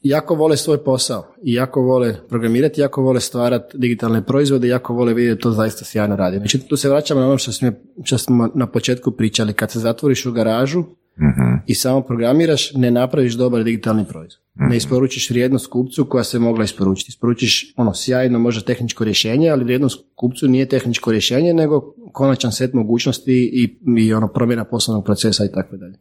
[0.02, 5.14] jako vole svoj posao i jako vole programirati, jako vole stvarati digitalne proizvode, jako vole
[5.14, 6.36] vidjeti to zaista sjajno radi.
[6.36, 7.72] Znači tu se vraćamo na ono što smo,
[8.04, 10.84] što smo na početku pričali, kad se zatvoriš u garažu
[11.18, 11.54] Mhm.
[11.66, 14.42] i samo programiraš, ne napraviš dobar digitalni proizvod.
[14.54, 17.08] Ne isporučiš vrijednost kupcu koja se mogla isporučiti.
[17.10, 22.72] Isporučiš ono sjajno, možda tehničko rješenje, ali vrijednost kupcu nije tehničko rješenje, nego konačan set
[22.72, 25.98] mogućnosti i, i ono promjena poslovnog procesa i tako dalje.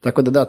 [0.00, 0.46] Tako da da,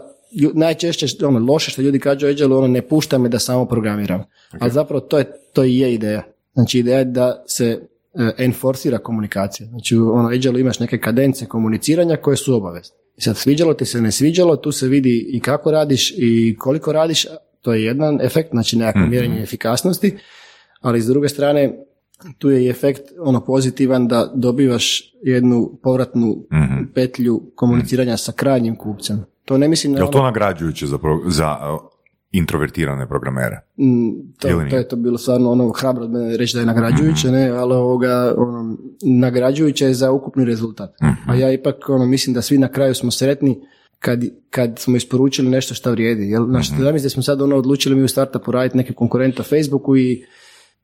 [0.54, 4.24] najčešće ono, loše što ljudi kažu Agile, ono ne pušta me da samo programiram.
[4.60, 6.24] Ali zapravo to, je, to i je ideja.
[6.54, 9.68] Znači ideja je da se e, enforcira komunikacija.
[9.68, 12.96] Znači u ono, Agile imaš neke kadence komuniciranja koje su obavezne.
[13.18, 16.92] I sad sviđalo ti se, ne sviđalo, tu se vidi i kako radiš i koliko
[16.92, 17.26] radiš,
[17.62, 20.18] to je jedan efekt, znači nekakvo mjerenje efikasnosti,
[20.82, 21.74] ali s druge strane
[22.38, 26.48] tu je i efekt ono pozitivan da dobivaš jednu povratnu
[26.94, 29.26] petlju komuniciranja sa krajnjim kupcem.
[29.46, 31.58] To ne mislim na Je li to ono- nagrađujuće za, pro- za
[32.32, 33.60] introvertirane programere?
[33.78, 37.32] Mm, to, to je to bilo stvarno ono hrabro od mene reći da je nagrađujuće,
[37.32, 40.90] ne, ali ovoga, ono, nagrađujuće je za ukupni rezultat.
[41.28, 43.60] A ja ipak ono, mislim da svi na kraju smo sretni
[44.00, 46.30] kad, kad smo isporučili nešto što vrijedi.
[46.30, 46.46] Jel?
[46.80, 50.26] Zamisli da smo sad ono odlučili mi u startupu raditi neke konkurenta Facebooku i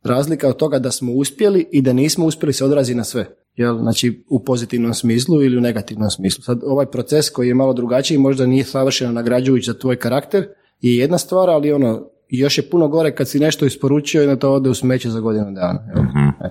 [0.08, 3.26] razlika od toga da smo uspjeli i da nismo uspjeli se odrazi na sve.
[3.56, 3.78] Jel?
[3.78, 6.43] Znači u pozitivnom smislu ili u negativnom smislu.
[6.43, 10.48] Sad ovaj proces koji je malo drugačiji možda nije savršeno nagrađujući za tvoj karakter
[10.82, 14.36] je jedna stvar, ali ono još je puno gore kad si nešto isporučio i na
[14.36, 15.80] to ode u smeće za godinu dana.
[15.96, 16.04] Jel?
[16.41, 16.50] E.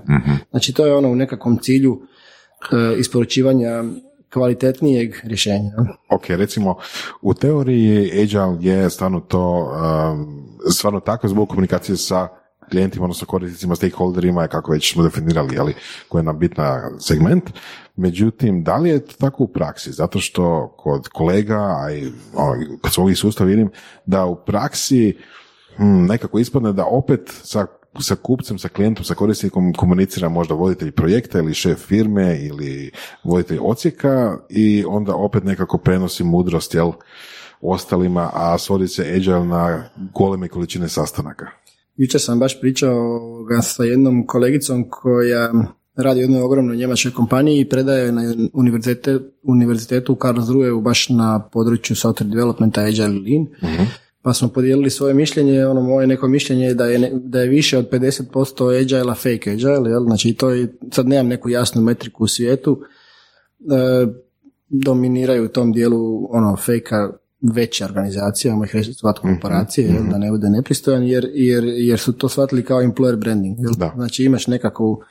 [0.50, 2.00] Znači to je ono u nekakvom cilju
[2.72, 3.84] e, isporučivanja
[4.32, 5.70] kvalitetnijeg rješenja.
[6.10, 6.76] Ok, recimo,
[7.22, 9.72] u teoriji Agile je stvarno to,
[10.12, 12.28] um, stvarno tako zbog komunikacije sa
[12.70, 15.74] klijentima, odnosno korisnicima, stakeholderima, kako već smo definirali, ali
[16.08, 17.50] koji je nam bitna segment.
[17.96, 19.92] Međutim, da li je to tako u praksi?
[19.92, 23.70] Zato što kod kolega, a i ono, kad svog sustav vidim,
[24.06, 25.18] da u praksi
[25.76, 27.66] hmm, nekako ispadne da opet sa
[28.00, 32.90] sa kupcem, sa klijentom, sa korisnikom komunicira možda voditelj projekta ili šef firme ili
[33.24, 36.92] voditelj ocijeka i onda opet nekako prenosi mudrost jel,
[37.60, 41.46] ostalima, a svodi se agile na goleme količine sastanaka.
[41.96, 45.52] Jučer sam baš pričao ovoga sa jednom kolegicom koja
[45.96, 51.48] radi u jednoj ogromnoj njemačkoj kompaniji i predaje na univerzite, univerzitetu u Karlsruheu baš na
[51.52, 53.46] području software developmenta Agile Lean.
[54.22, 57.78] Pa smo podijelili svoje mišljenje, ono moje neko mišljenje je da je, da je više
[57.78, 60.02] od 50% agile fake agile, jel?
[60.02, 62.80] znači to je, sad nemam neku jasnu metriku u svijetu,
[63.60, 64.06] e,
[64.68, 67.12] dominiraju u tom dijelu ono fejka
[67.52, 71.98] veće organizacije, ajmo ih reći zvati korporacije, jel, da ne bude nepristojan, jer, jer, jer
[71.98, 73.58] su to shvatili kao employer branding.
[73.60, 73.72] Jel?
[73.78, 73.92] Da.
[73.96, 75.02] Znači imaš nekakvu,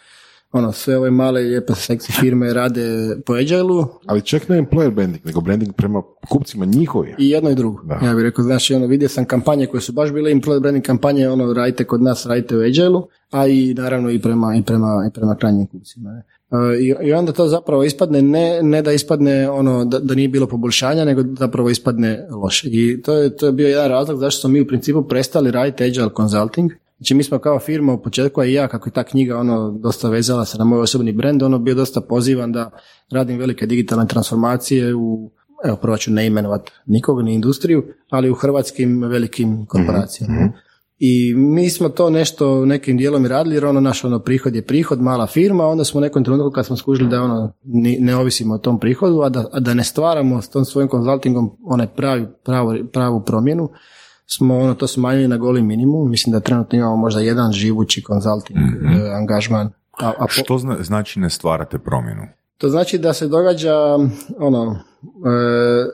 [0.51, 5.25] ono, sve ove male lijepe seksi firme rade po agile Ali čak ne employer branding,
[5.25, 7.15] nego branding prema kupcima njihovi.
[7.17, 7.83] i jedno i drugo.
[7.83, 8.07] Da.
[8.07, 11.29] Ja bih rekao, znaš, ono, vidio sam kampanje koje su baš bile employer branding kampanje,
[11.29, 15.13] ono, radite kod nas, radite u agile a i naravno i prema, i prema, i
[15.13, 16.09] prema krajnjim kupcima.
[16.11, 16.23] Ne?
[16.51, 20.27] E, I, I onda to zapravo ispadne, ne, ne da ispadne ono da, da nije
[20.27, 22.67] bilo poboljšanja, nego zapravo ispadne loše.
[22.71, 25.83] I to je, to je bio jedan razlog zašto smo mi u principu prestali raditi
[25.83, 26.71] agile consulting.
[26.97, 29.71] Znači mi smo kao firma u početku, a i ja kako je ta knjiga ono
[29.71, 32.71] dosta vezala se na moj osobni brand, ono bio dosta pozivan da
[33.11, 35.31] radim velike digitalne transformacije u
[35.65, 40.51] evo prvo ću ne imenovat nikoga ni industriju, ali u hrvatskim velikim korporacijama.
[40.99, 44.65] I mi smo to nešto nekim dijelom i radili, jer ono naš ono prihod je
[44.65, 48.15] prihod, mala firma, onda smo u nekom trenutku kad smo skužili da ono ni- ne
[48.15, 51.87] ovisimo o tom prihodu, a da, a da ne stvaramo s tom svojim konzultingom onaj
[51.87, 53.69] pravi, pravu, pravu promjenu,
[54.27, 56.09] smo ono to smanjili na goli minimum.
[56.09, 59.67] Mislim da trenutno imamo možda jedan živući konzulting eh, angažman.
[59.93, 62.21] A, a po- Što zna- znači ne stvarate promjenu?
[62.57, 63.73] To znači da se događa
[64.39, 65.85] ono, e,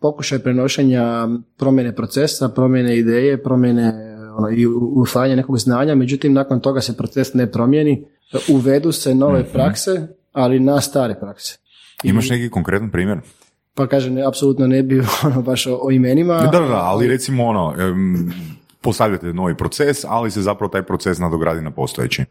[0.00, 3.92] pokušaj prenošenja promjene procesa, promjene ideje, promjene
[4.36, 8.04] ono, i usvajanja nekog znanja, međutim nakon toga se proces ne promijeni,
[8.48, 9.52] uvedu se nove Mhm.
[9.52, 11.58] prakse, ali na stare prakse.
[12.04, 13.18] Imaš neki konkretan primjer?
[13.80, 16.34] Pa kažem, ne, apsolutno ne bi ono, baš o, o imenima.
[16.34, 17.74] Da, da, da, ali recimo ono,
[18.80, 22.24] postavljate novi proces, ali se zapravo taj proces nadogradi na postojeći.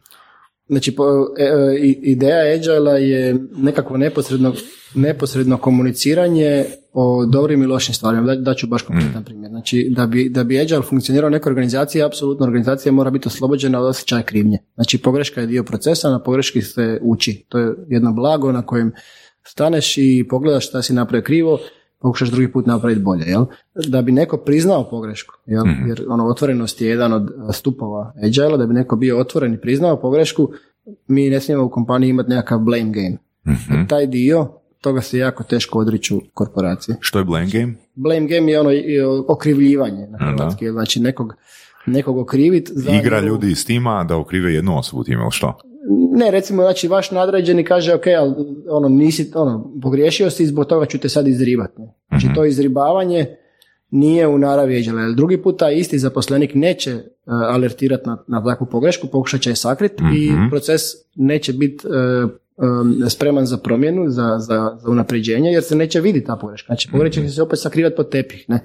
[0.68, 0.96] Znači,
[1.38, 4.54] e, e, ideja Agile je nekako neposredno,
[4.96, 8.24] neposredno komuniciranje o dobrim i lošim stvarima.
[8.24, 9.50] Da, daću baš konkretan primjer.
[9.50, 13.80] Znači, da bi, da bi Agile funkcionirao u nekoj organizaciji, apsolutno organizacija mora biti oslobođena
[13.80, 14.58] od osjećaja krivnje.
[14.76, 17.46] Znači, pogreška je dio procesa, na pogreški se uči.
[17.50, 18.92] To je jedno blago na kojem
[19.50, 21.60] staneš i pogledaš šta si napravio krivo,
[22.00, 23.46] pokušaš drugi put napraviti bolje, jel?
[23.88, 25.64] Da bi neko priznao pogrešku, jel?
[25.88, 29.60] Jer ono, otvorenost je jedan od a, stupova agile da bi neko bio otvoren i
[29.60, 30.50] priznao pogrešku,
[31.08, 33.18] mi ne smijemo u kompaniji imati nekakav blame game.
[33.48, 33.86] Mhm.
[33.86, 34.48] Taj dio,
[34.82, 36.98] toga se jako teško odriču korporacije.
[37.00, 37.74] Što je blame game?
[37.96, 38.70] Blame game je ono
[39.28, 41.34] okrivljivanje na hrvatski, znači nekog,
[41.86, 45.58] nekog okrivit za Igra njegovu- ljudi iz tima da okrive jednu osobu time, ili što?
[46.16, 48.34] Ne, recimo, znači, vaš nadređeni kaže, ok, ali
[48.70, 51.82] ono, nisi, ono, pogriješio si, zbog toga ću te sad izribati.
[52.10, 53.36] Znači, to izribavanje
[53.92, 59.08] nije u naravi jer drugi puta isti zaposlenik neće uh, alertirati na, na takvu pogrešku,
[59.08, 60.82] pokušat će je sakriti i proces
[61.16, 66.28] neće biti uh, um, spreman za promjenu, za, za, za unapređenje, jer se neće vidjeti
[66.28, 66.66] ta pogreška.
[66.66, 68.60] Znači, pogreška će se opet sakrivati pod tepih, ne.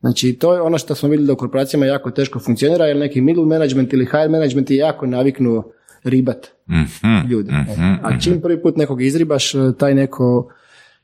[0.00, 3.20] Znači, to je ono što smo vidjeli da u korporacijama jako teško funkcionira, jer neki
[3.20, 5.72] middle management ili higher management je jako naviknuo
[6.04, 7.52] ribat Mhm, ljudi.
[7.52, 10.52] mhm, A čim prvi put nekog izribaš, e, taj neko,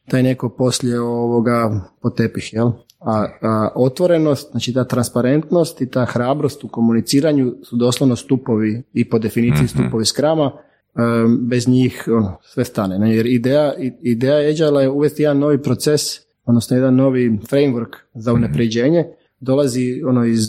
[0.09, 2.71] taj neko poslije ovoga potepih, jel?
[3.01, 9.09] A, a otvorenost, znači ta transparentnost i ta hrabrost u komuniciranju su doslovno stupovi i
[9.09, 10.53] po definiciji stupovi skrama,
[10.97, 12.99] em, bez njih ono, sve stane.
[12.99, 13.17] ne?
[13.17, 16.01] Jer ideja, ideja Agile je uvesti jedan novi proces,
[16.45, 19.05] odnosno jedan novi framework za unapređenje,
[19.41, 20.45] dolazi ono iz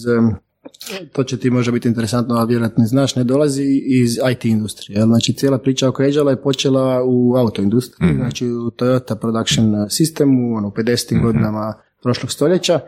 [1.12, 5.02] to će ti možda biti interesantno, a vjerojatno ne znaš, ne dolazi iz IT industrije.
[5.02, 10.58] Znači cijela priča oko Agile je počela u auto industriji, znači u Toyota Production Systemu,
[10.58, 11.22] ono, u 50.
[11.22, 12.80] godinama prošlog stoljeća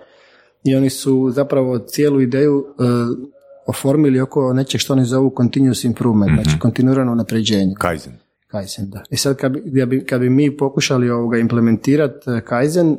[0.63, 2.83] i oni su zapravo cijelu ideju e,
[3.67, 7.73] oformili oko nečeg što oni zovu continuous improvement, znači kontinuirano unapređenje.
[7.79, 8.13] Kaizen.
[8.47, 9.03] Kaizen, da.
[9.09, 12.97] I sad kad bi, kad bi, kad bi mi pokušali ovoga implementirati eh, Kaizen, eh,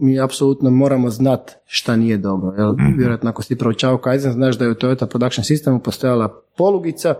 [0.00, 2.52] mi apsolutno moramo znat šta nije dobro.
[2.58, 2.74] Jel?
[2.96, 7.14] Vjerojatno ako si proučavao Kaizen, znaš da je u Toyota Production Systemu postojala polugica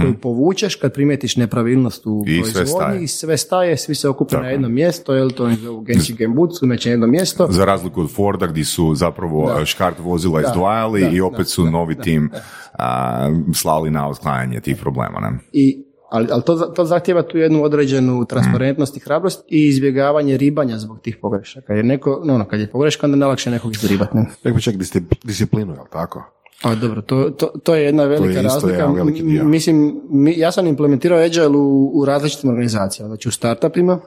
[0.00, 3.02] koju povučeš kad primijetiš nepravilnost u I sve proizvodnji staje.
[3.02, 6.66] i sve staje, svi se okupe na jedno mjesto, jel to oni zovu Genshi Genbutsu,
[6.66, 7.46] na jedno mjesto.
[7.50, 9.64] Za razliku od Forda gdje su zapravo Da.
[9.64, 12.30] škart vozila Da, izdvajali da, i da, opet su da, novi da, tim
[12.72, 15.20] a, slali na otklanjanje tih problema.
[15.20, 15.38] Ne?
[15.52, 20.78] I, ali, ali to, to zahtjeva tu jednu određenu transparentnost i hrabrost i izbjegavanje ribanja
[20.78, 21.74] zbog tih pogrešaka.
[21.74, 24.16] Jer neko, no, ono, kad je pogreška, onda je najlakše nekog izribati.
[24.16, 24.26] ne?
[24.44, 26.24] Rekao čak discipl- disciplinu, jel tako?
[26.62, 28.76] A dobro, to, to, to je jedna velika isto razlika.
[28.76, 29.40] jedan veliki dio.
[29.40, 34.00] M- Mislim, mi, ja sam implementirao Agile u, u različitim organizacijama, znači u startupima.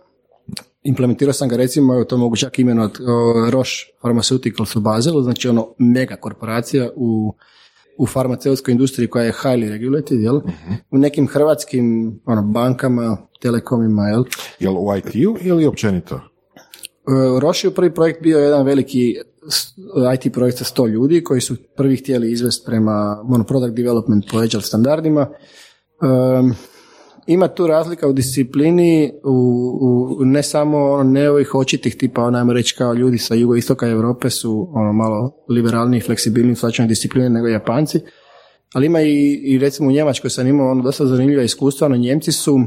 [0.84, 3.00] Implementirao sam ga recimo, evo to mogu čak imenovati,
[3.52, 7.34] Roche Pharmaceuticals u Baselu, znači ono mega korporacija u,
[7.98, 10.42] u farmaceutskoj industriji koja je highly regulated, jel?
[10.92, 14.24] U nekim hrvatskim ono, bankama, telekomima, jel?
[14.60, 16.22] Jel u IT-u ili općenito?
[17.36, 19.16] U Rošiju prvi projekt bio jedan veliki
[20.16, 24.38] IT projekt sa 100 ljudi koji su prvi htjeli izvesti prema ono, product development po
[24.38, 25.28] agile standardima.
[26.02, 26.56] Um,
[27.28, 32.38] ima tu razlika u disciplini, u, u ne samo ono, ne ovih očitih tipa, ono,
[32.38, 37.48] ajmo reći kao ljudi sa jugoistoka Europe su ono, malo liberalniji, fleksibilniji u discipline nego
[37.48, 38.00] Japanci.
[38.74, 42.32] Ali ima i, i recimo u Njemačkoj sam imao ono dosta zanimljiva iskustva, ono Njemci
[42.32, 42.60] su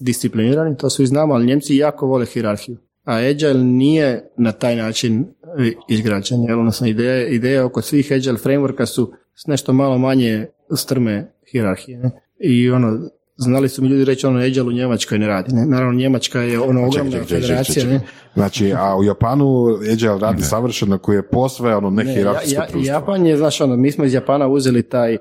[0.00, 2.76] disciplinirani, to su i znamo, ali Njemci jako vole hirarhiju.
[3.04, 5.24] A Agile nije na taj način
[5.58, 10.46] e, izgrađen, jel, odnosno ideje, ideje oko svih Agile frameworka su s nešto malo manje
[10.76, 12.10] strme hirarhije.
[12.40, 15.54] I ono, znali su mi ljudi reći ono Agile u Njemačkoj ne radi.
[15.54, 15.66] Ne?
[15.66, 17.74] Naravno, Njemačka je ono ogromna Čekaj, čekaj, federacija.
[17.74, 17.92] čekaj.
[17.92, 18.00] Ne?
[18.34, 22.92] Znači, a u Japanu Agile radi savršeno koji je posve ono Ne, nehierarhijsko ja, ja.
[22.92, 25.18] Japan je, znaš, ono, mi smo iz Japana uzeli taj,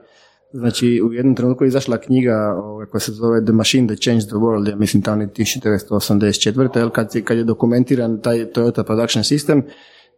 [0.51, 4.27] znači u jednom trenutku je izašla knjiga ovaj, koja se zove The Machine That Changed
[4.27, 6.77] the World, ja mislim tamo je 1984.
[6.77, 9.61] Jel, kad, kad je dokumentiran taj Toyota Production System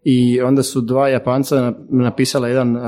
[0.04, 2.82] i onda su dva Japanca na- napisala jedan um,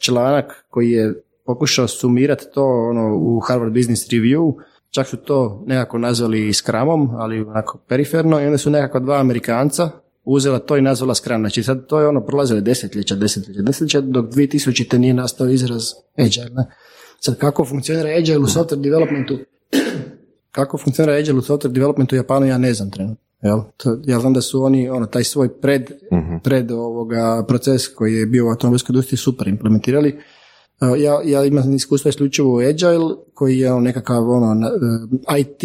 [0.00, 4.54] članak koji je pokušao sumirati to ono, u Harvard Business Review,
[4.90, 9.90] čak su to nekako nazvali Scrumom, ali onako periferno, i onda su nekako dva Amerikanca
[10.24, 11.40] uzela to i nazvala Scrum.
[11.40, 14.98] Znači sad to je ono prolazilo desetljeća, desetljeća, desetljeća, dok 2000.
[14.98, 15.84] nije nastao izraz
[16.18, 16.50] Agile.
[16.50, 16.66] Ne?
[17.20, 19.38] Sad kako funkcionira Agile u software developmentu,
[20.56, 23.24] kako funkcionira Agile u software developmentu u Japanu, ja ne znam trenutno.
[23.42, 23.60] Jel?
[23.76, 25.90] To, ja znam da su oni ono, taj svoj pred,
[26.42, 30.18] pred ovoga proces koji je bio u automobilskoj industriji super implementirali.
[30.86, 35.62] Ja, ja imam iskustva isključivo u Agile, koji je ono nekakav ono, uh, IT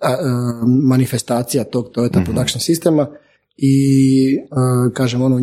[0.00, 3.06] a, uh, manifestacija tog Toyota production sistema
[3.56, 5.40] i uh, kažem ono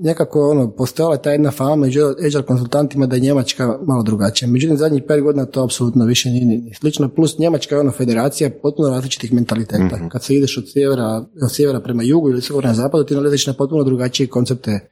[0.00, 4.48] nekako ono postojala je ta jedna fama među agile konsultantima da je Njemačka malo drugačija.
[4.48, 8.50] Međutim zadnjih pet godina to apsolutno više nije ni slično plus Njemačka je ono federacija
[8.62, 10.08] potpuno različitih mentaliteta.
[10.08, 13.46] Kad se ideš od sjevera, od sjevera prema jugu ili sjevera na zapadu ti nalaziš
[13.46, 14.88] na potpuno drugačije koncepte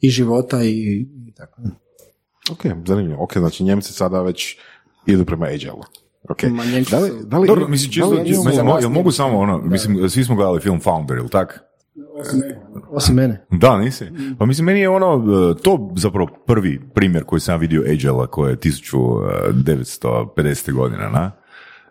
[0.00, 1.62] i života i, i tako.
[2.50, 3.22] Ok, zanimljivo.
[3.22, 4.56] Ok, znači Njemci sada već
[5.06, 5.82] idu prema Agile.
[6.28, 6.42] Ok.
[6.42, 9.58] Ma, Da li, da li, Dobro, mislim, čisto, da li čisto- jel mogu samo ono,
[9.58, 11.60] mislim, svi smo gledali film Founder, ili tak?
[12.90, 13.46] Osim mene.
[13.50, 14.04] Da, nisi?
[14.38, 15.14] Pa mislim, meni je ono,
[15.50, 20.72] e, to zapravo prvi primjer koji sam ja vidio Agile-a koje je 1950.
[20.72, 21.30] godina, na?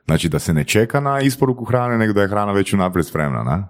[0.05, 3.43] Znači da se ne čeka na isporuku hrane, nego da je hrana već unaprijed spremna,
[3.43, 3.67] na?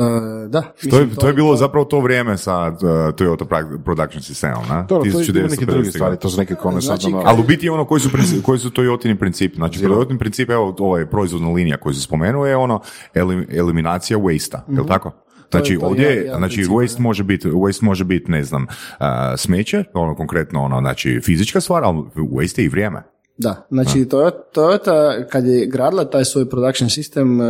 [0.00, 0.06] Uh,
[0.48, 0.60] da.
[0.60, 2.74] To mislim, je, to je bilo zapravo to vrijeme sa uh,
[3.10, 3.44] Toyota
[3.84, 4.82] Production Systemom, na?
[4.82, 5.90] Dobro, to je neke druge 1950.
[5.90, 8.08] stvari, to su neke kone sad, Znači, ono- Ali u biti je ono koji su,
[8.08, 9.56] princi- koji su Toyotini principi.
[9.56, 12.80] Znači, Toyotini princip, evo, ovo je proizvodna linija koju se spomenuo, je ono
[13.14, 15.10] elim- eliminacija waste-a, je li tako?
[15.50, 18.44] Znači, to je ovdje, jedan- jedan znači, princip, waste može biti, waste može biti, ne
[18.44, 18.66] znam,
[18.98, 23.02] a, smeće, ono, konkretno, ono, znači, fizička stvar, ali waste je i vrijeme.
[23.38, 27.44] Da, znači Toyota, Toyota kad je gradila taj svoj production sistem e,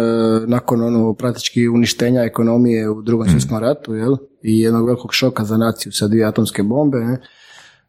[0.47, 4.17] nakon ono praktički uništenja ekonomije u drugom svjetskom ratu, jel?
[4.43, 7.21] I jednog velikog šoka za naciju sa dvije atomske bombe, ne?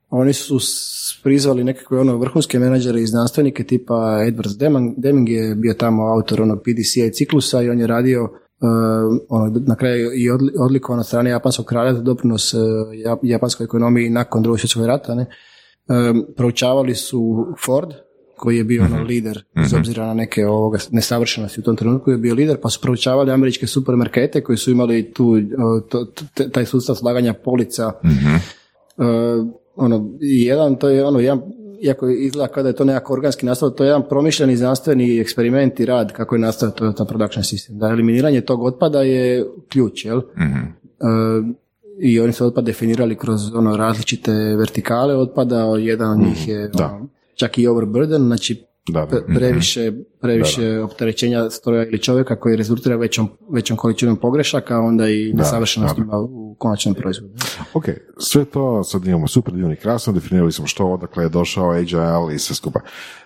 [0.10, 0.60] Oni su
[1.24, 3.94] prizvali nekakve ono vrhunske menadžere i znanstvenike tipa
[4.28, 8.30] Edwards Deming, Deming je bio tamo autor onog PDCA ciklusa i on je radio e,
[9.30, 12.54] ono, na kraju i odli- odlikovan od strane japanskog kralja za doprinos
[13.06, 15.26] ja- japanskoj ekonomiji nakon drugog svjetskog rata, ne?
[15.92, 17.90] Um, proučavali su Ford,
[18.38, 22.18] koji je bio ono lider, bez obzira na neke ovoga nesavršenosti u tom trenutku je
[22.18, 26.66] bio lider, pa su proučavali američke supermarkete koji su imali tu, o, to- t- taj
[26.66, 27.92] sustav slaganja polica.
[28.98, 31.42] Uh, ono, jedan, to je ono, jedan,
[31.82, 35.80] iako izgleda kao da je to nekako organski nastao, to je jedan promišljeni znanstveni eksperiment
[35.80, 37.78] i rad kako je nastao Toyota Production System.
[37.80, 40.18] Da eliminiranje tog otpada je ključ, jel?
[40.18, 40.24] Uh,
[42.04, 46.86] i oni su otpad definirali kroz ono različite vertikale otpada, jedan od njih je da.
[46.86, 49.08] ono, čak i overburden, znači Da, da.
[49.08, 49.92] pre- previše,
[50.22, 56.56] previše opterećenja stroja ili čovjeka koji rezultira većom, većom količinom pogrešaka, onda i nesavršenostima u
[56.60, 57.34] konačnom proizvodu.
[57.74, 57.86] Ok,
[58.18, 62.36] sve to sad imamo super divno i krasno, definirali smo što odakle je došao Agile
[62.36, 62.80] i sve skupa.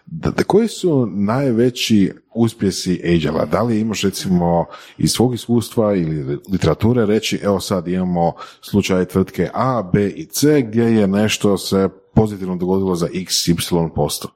[0.05, 3.45] Da, da koji su najveći uspjesi Agile-a?
[3.45, 4.65] Da li imaš recimo
[4.97, 10.61] iz svog iskustva ili literature reći evo sad imamo slučaj tvrtke A, B i C
[10.61, 13.55] gdje je nešto se pozitivno dogodilo za x, y
[13.95, 14.29] posto?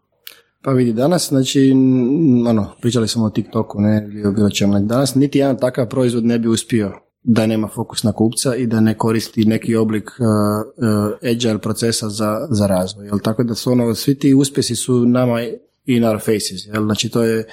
[0.62, 1.72] Pa vidi, danas, znači,
[2.48, 6.39] ono, pričali smo o TikToku, ne, ili bilo čemu, danas niti jedan takav proizvod ne
[6.39, 6.91] bi uspio
[7.24, 10.26] da nema fokus na kupca i da ne koristi neki oblik uh,
[11.26, 13.06] uh, agile procesa za, za razvoj.
[13.06, 13.19] Jel?
[13.19, 15.41] Tako da su ono, svi ti uspjesi su nama
[15.86, 16.65] in our faces.
[16.74, 16.84] Jel?
[16.84, 17.48] Znači to je,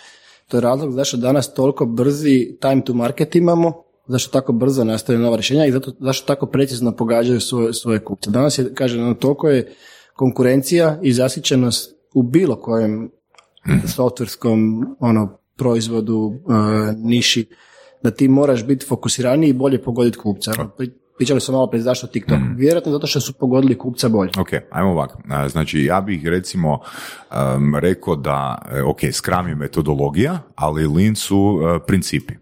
[0.48, 3.72] to je razlog zašto danas toliko brzi time to market imamo,
[4.08, 8.30] zašto tako brzo nastaju nova rješenja i zato, zašto tako precizno pogađaju svoje, svoje kupce.
[8.30, 9.72] Danas je, kažem, ono, toliko je
[10.14, 13.10] konkurencija i zasićenost u bilo kojem
[13.86, 14.60] softverskom
[15.00, 16.52] ono, proizvodu, e,
[16.96, 17.48] niši,
[18.02, 20.52] da ti moraš biti fokusiraniji i bolje pogoditi kupca.
[20.78, 22.38] Pri- Pričali smo malo prije zašto TikTok.
[22.56, 24.30] Vjerojatno zato što su pogodili kupca bolje.
[24.38, 25.18] Ok, ajmo ovako.
[25.28, 28.38] A, Znači, ja bih recimo um, rekao da,
[28.72, 31.36] e, ok, Scrum je metodologija, ali Lean su
[31.76, 32.34] e, principi.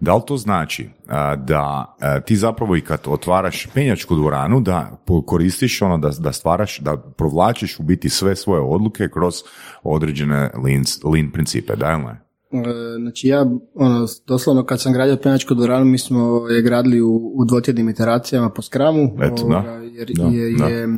[0.00, 0.88] Da li to znači
[1.36, 6.96] da ti zapravo i kad otvaraš penjačku dvoranu, da koristiš ono, da, da stvaraš, da
[6.96, 9.34] provlačiš u biti sve svoje odluke kroz
[9.82, 12.26] određene Lean, lean principe, da ili ne?
[12.50, 17.32] E, Znači ja, ono, doslovno kad sam gradio penjačku dvoranu, mi smo je gradili u,
[17.34, 19.56] u dvotjednim iteracijama po skramu, Eto, da.
[19.56, 20.66] ovoga, jer Da, je, da.
[20.66, 20.88] je e,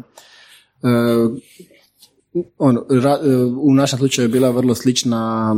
[2.59, 5.55] ono, ra- e, u našem slučaju je bila vrlo slična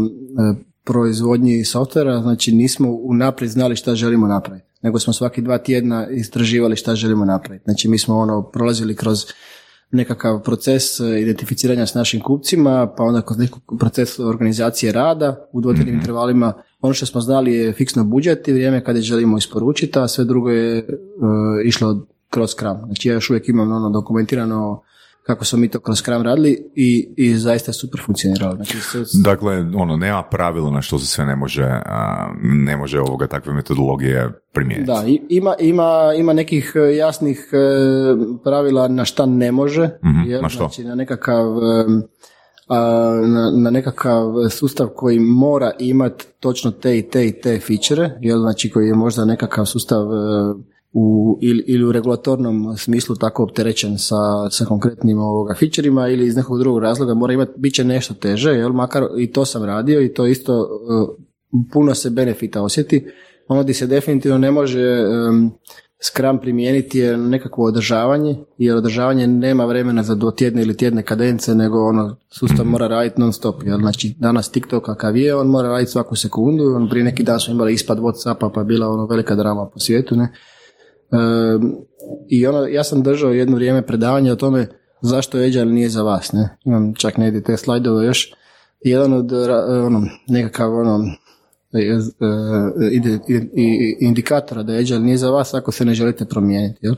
[0.56, 6.08] e, proizvodnji softvera, znači nismo unaprijed znali šta želimo napraviti, nego smo svaki dva tjedna
[6.10, 7.64] istraživali šta želimo napraviti.
[7.64, 9.26] Znači mi smo ono prolazili kroz
[9.90, 13.38] nekakav proces e, identificiranja s našim kupcima, pa onda kroz
[13.78, 16.52] proces organizacije rada u dvotjednim intervalima.
[16.80, 20.50] Ono što smo znali je fiksno budžet i vrijeme kada želimo isporučiti, a sve drugo
[20.50, 20.84] je e,
[21.64, 22.78] išlo kroz Scrum.
[22.86, 24.82] Znači ja još uvijek imam ono dokumentirano
[25.30, 28.54] kako smo mi to kroz Scrum radili i, i zaista je super funkcioniralo.
[28.54, 33.00] Znači, sve- Dakle, ono, nema pravila na što se sve ne može, a, ne može
[33.00, 34.86] ovoga takve metodologije primijeniti.
[34.86, 37.56] Da, ima, ima, ima nekih e, jasnih e,
[38.44, 39.90] pravila na šta ne može.
[40.04, 40.42] Mhm, jel?
[40.42, 40.58] na što?
[40.58, 41.84] Znači na nekakav e,
[43.26, 48.38] na, na nekakav sustav koji mora imati točno te i te i te fičere, jel,
[48.38, 53.98] znači koji je možda nekakav sustav e, u, ili, ili u regulatornom smislu tako opterećen
[53.98, 58.14] sa, sa konkretnim ovoga fičerima ili iz nekog drugog razloga mora imati, bit će nešto
[58.14, 60.66] teže, jel, makar i to sam radio i to isto e,
[61.72, 63.06] puno se benefita osjeti.
[63.48, 65.52] Ono gdje se definitivno ne može um,
[66.02, 71.88] Scrum primijeniti je nekakvo održavanje, jer održavanje nema vremena za dvotjedne ili tjedne kadence, nego
[71.88, 73.62] ono, sustav mora raditi non stop.
[73.66, 73.78] Jel?
[73.78, 77.54] Znači, danas TikTok kakav je, on mora raditi svaku sekundu, on prije neki dan smo
[77.54, 80.32] imali ispad Whatsappa, pa bila ono velika drama po svijetu, ne.
[82.28, 84.68] I ono, ja sam držao jedno vrijeme predavanje o tome
[85.02, 86.56] zašto Agile nije za vas, ne.
[86.64, 88.34] Imam čak negdje te slajdove još.
[88.80, 89.32] Jedan od
[89.86, 91.04] ono, nekakav ono,
[94.00, 96.78] indikatora da Agile nije za vas ako se ne želite promijeniti.
[96.82, 96.94] Jel?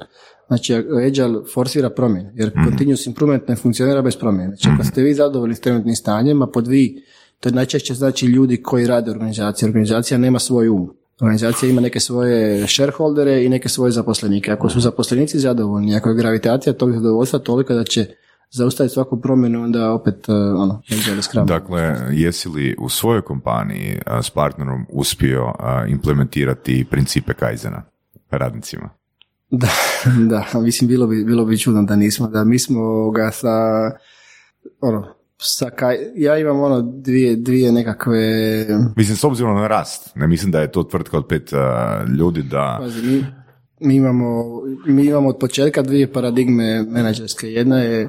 [0.47, 0.75] Znači,
[1.07, 2.69] Agile forsira promjene, jer mm.
[2.69, 4.47] continuous improvement ne funkcionira bez promjene.
[4.47, 7.05] Znači, ako ste vi zadovoljni s trenutnim stanjem, a pod vi,
[7.41, 9.69] to je najčešće znači ljudi koji rade organizacije.
[9.69, 10.91] Organizacija nema svoj um.
[11.23, 14.53] Organizacija ima neke svoje shareholdere i neke svoje zaposlenike.
[14.53, 18.07] Ako su zaposlenici zadovoljni, ako je gravitacija tog zadovoljstva toliko da će
[18.51, 24.25] zaustaviti svaku promjenu, onda opet uh, ono, ne Dakle, jesi li u svojoj kompaniji uh,
[24.25, 25.55] s partnerom uspio uh,
[25.89, 27.83] implementirati principe Kaizena
[28.31, 28.89] radnicima?
[29.55, 29.69] Da,
[30.29, 33.51] da, mislim bilo bi, bilo bi čudno da nismo, da mi smo ga sa
[34.81, 38.19] ono, sa kaj, ja imam ono dvije, dvije nekakve...
[38.97, 41.51] Mislim, s obzirom na rast, ne mislim da je to tvrtka od pet
[42.19, 42.79] ljudi da...
[42.81, 43.25] Pazi, mi,
[43.81, 44.45] mi, imamo,
[44.87, 47.53] mi imamo od početka dvije paradigme menadžerske.
[47.53, 48.09] Jedna je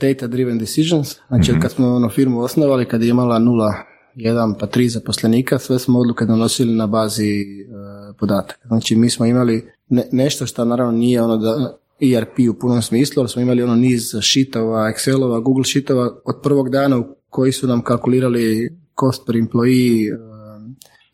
[0.00, 3.74] data driven decisions, znači mm kad smo ono firmu osnovali, kad je imala nula,
[4.14, 8.68] jedan pa tri zaposlenika, sve smo odluke donosili na bazi uh, podataka.
[8.68, 9.70] Znači mi smo imali
[10.12, 14.14] nešto što naravno nije ono da ERP u punom smislu, ali smo imali ono niz
[14.20, 20.14] šitova, Excelova, Google šitova od prvog dana u koji su nam kalkulirali cost per employee,
[20.14, 20.20] uh,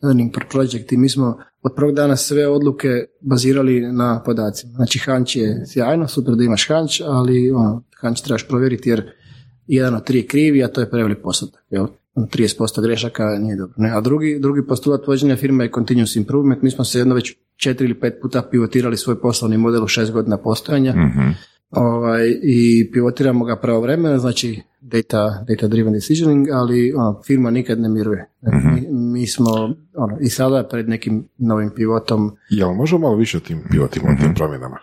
[0.03, 2.87] earning per project i mi smo od prvog dana sve odluke
[3.21, 4.73] bazirali na podacima.
[4.73, 9.11] Znači Hanč je sjajno, super da imaš Hanč, ali ono, Hanč trebaš provjeriti jer
[9.67, 11.63] jedan od tri je krivi, a to je preveli postotak.
[11.69, 11.87] Jel?
[12.15, 13.75] 30% grešaka nije dobro.
[13.77, 13.91] Ne?
[13.91, 16.61] A drugi, drugi postulat vođenja firme je continuous improvement.
[16.61, 20.11] Mi smo se jedno već četiri ili pet puta pivotirali svoj poslovni model u šest
[20.11, 20.93] godina postojanja.
[20.93, 21.35] mm
[21.71, 27.89] Ovaj, I pivotiramo ga pravovremeno, znači data, data driven decisioning, ali ono, firma nikad ne
[27.89, 28.29] miruje.
[28.47, 28.73] Mhm.
[28.73, 29.51] Mi, mi, smo
[29.93, 32.31] ono, i sada pred nekim novim pivotom.
[32.49, 34.35] Jel možemo malo više o tim pivotima, o tim mhm.
[34.35, 34.77] promjenama?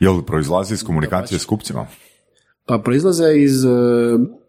[0.00, 1.86] Jel proizlazi iz komunikacije s kupcima?
[2.66, 3.68] Pa proizlaze iz, e,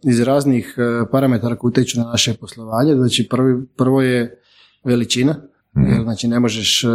[0.03, 2.95] iz raznih e, parametara koji utječu na naše poslovanje.
[2.95, 4.39] Znači prvi, prvo je
[4.83, 5.33] veličina,
[5.77, 6.85] mm znači ne možeš...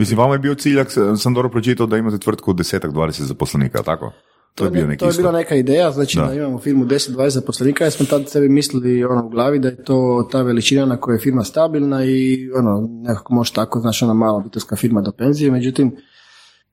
[0.00, 0.78] Mislim, vama je bio cilj,
[1.16, 4.12] sam dobro pročitao da imate tvrtku od desetak, dvadeset zaposlenika, tako?
[4.54, 7.84] To, je, bio neki to je bila neka ideja, znači da, imamo firmu 10-20 zaposlenika,
[7.84, 11.16] ja smo tad sebi mislili ono, u glavi da je to ta veličina na kojoj
[11.16, 15.50] je firma stabilna i ono, nekako može tako, znači ona mala obiteljska firma do penzije,
[15.50, 15.96] međutim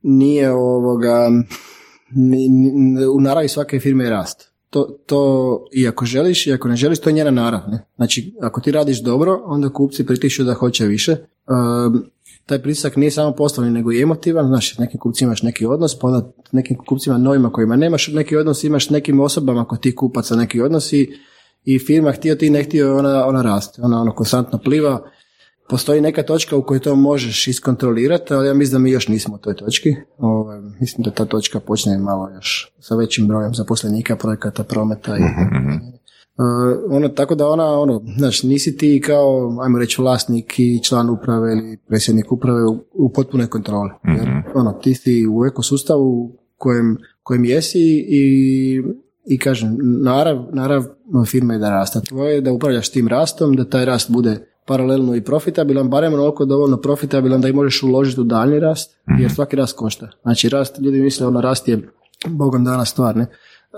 [0.02, 1.30] nije ovoga,
[3.16, 4.52] u naravi svake firme je rast.
[4.70, 7.62] To, to i ako želiš i ako ne želiš, to je njena narav.
[7.68, 7.86] Ne?
[7.96, 11.16] Znači, ako ti radiš dobro, onda kupci pritišu da hoće više.
[11.48, 12.04] Um,
[12.48, 14.48] taj pritisak nije samo poslovni, nego i emotivan.
[14.48, 18.64] Znaš, nekim kupcima imaš neki odnos, pa onda nekim kupcima novima kojima nemaš neki odnos,
[18.64, 21.10] imaš nekim osobama ako ti kupaca neki odnos i,
[21.88, 23.82] firma htio ti ne htio, ona, ona raste.
[23.82, 25.10] Ona ono konstantno pliva
[25.70, 29.36] Postoji neka točka u kojoj to možeš iskontrolirati, ali ja mislim da mi još nismo
[29.36, 29.96] u toj točki.
[30.18, 35.18] Ovo, ovaj, mislim da ta točka počne malo još sa većim brojem zaposlenika, projekata, prometa
[35.18, 35.22] i
[36.38, 41.10] Uh, ono, tako da ona, ono, znaš, nisi ti kao, ajmo reći, vlasnik i član
[41.10, 43.92] uprave ili predsjednik uprave u, u potpunoj kontroli.
[44.04, 44.40] Jer, mhm.
[44.56, 48.82] ono, ti si u ekosustavu kojem, kojem jesi i,
[49.26, 50.84] i kažem, narav, narav
[51.26, 52.02] firme je da rasta.
[52.02, 56.46] Tvoje je da upravljaš tim rastom, da taj rast bude paralelno i profitabilan, barem onoliko
[56.46, 59.36] dovoljno profitabilan da i možeš uložiti u daljnji rast, jer mhm.
[59.36, 60.10] svaki rast košta.
[60.22, 61.90] Znači rast, ljudi misle ono rast je
[62.28, 63.26] bogom dana stvar, ne?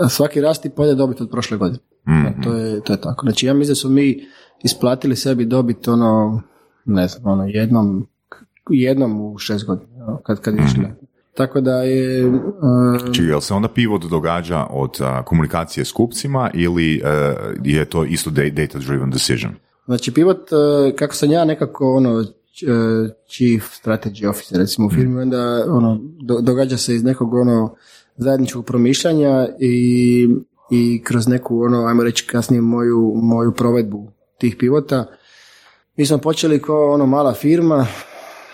[0.10, 1.80] Svaki rast i polje dobiti od prošle godine.
[2.10, 2.42] Mhm.
[2.44, 3.26] To, je, to je tako.
[3.26, 4.26] Znači ja mislim da smo mi
[4.64, 6.42] isplatili sebi dobit ono,
[6.86, 8.08] ne znam, ono jednom,
[8.70, 10.82] jednom u šest godina, kad, kad je išli.
[10.82, 10.92] Mhm.
[11.36, 12.26] Tako da je...
[12.26, 18.06] Uh, Či jel se onda pivot događa od komunikacije s kupcima ili uh, je to
[18.06, 19.54] isto data driven decision?
[19.90, 22.26] Znači pivot, e, kako sam ja nekako ono, e,
[23.28, 26.02] chief strategy officer recimo u firmi, onda ono,
[26.42, 27.76] događa se iz nekog ono
[28.18, 30.28] zajedničkog promišljanja i,
[30.70, 34.08] i kroz neku ono, ajmo reći kasnije moju, moju provedbu
[34.38, 35.06] tih pivota.
[35.98, 37.88] Mi smo počeli kao ono mala firma,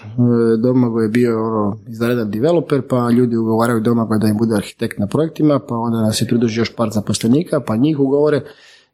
[0.03, 4.99] e, Domago je bio ono, izvanredan developer, pa ljudi ugovaraju Domago da im bude arhitekt
[4.99, 8.41] na projektima, pa onda nas je pridružio još par zaposlenika, pa njih ugovore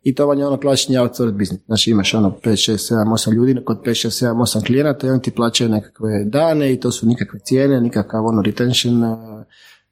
[0.03, 1.61] i to vam je ono klasični outsourced biznis.
[1.65, 5.09] Znači imaš ono 5, 6, 7, 8 ljudi, kod 5, 6, 7, 8 klijenata i
[5.09, 9.03] oni ti plaćaju nekakve dane i to su nikakve cijene, nikakav ono retention,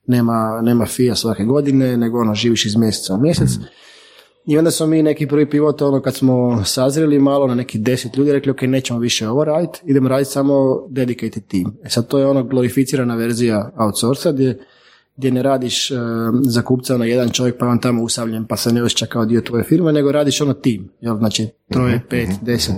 [0.09, 3.49] nema, nema fija svake godine, nego ono živiš iz mjeseca u mjesec.
[4.45, 8.17] I onda smo mi neki prvi pivot, ono kad smo sazreli malo na neki deset
[8.17, 11.77] ljudi, rekli ok, nećemo više ovo raditi, idemo raditi samo dedicated team.
[11.83, 14.59] E sad to je ono glorificirana verzija outsourca gdje,
[15.17, 15.97] gdje ne radiš uh,
[16.41, 19.41] za kupca na jedan čovjek pa on tamo usamljen pa se ne osjeća kao dio
[19.41, 21.17] tvoje firme, nego radiš ono tim, jel?
[21.17, 22.75] znači troje, pet, deset,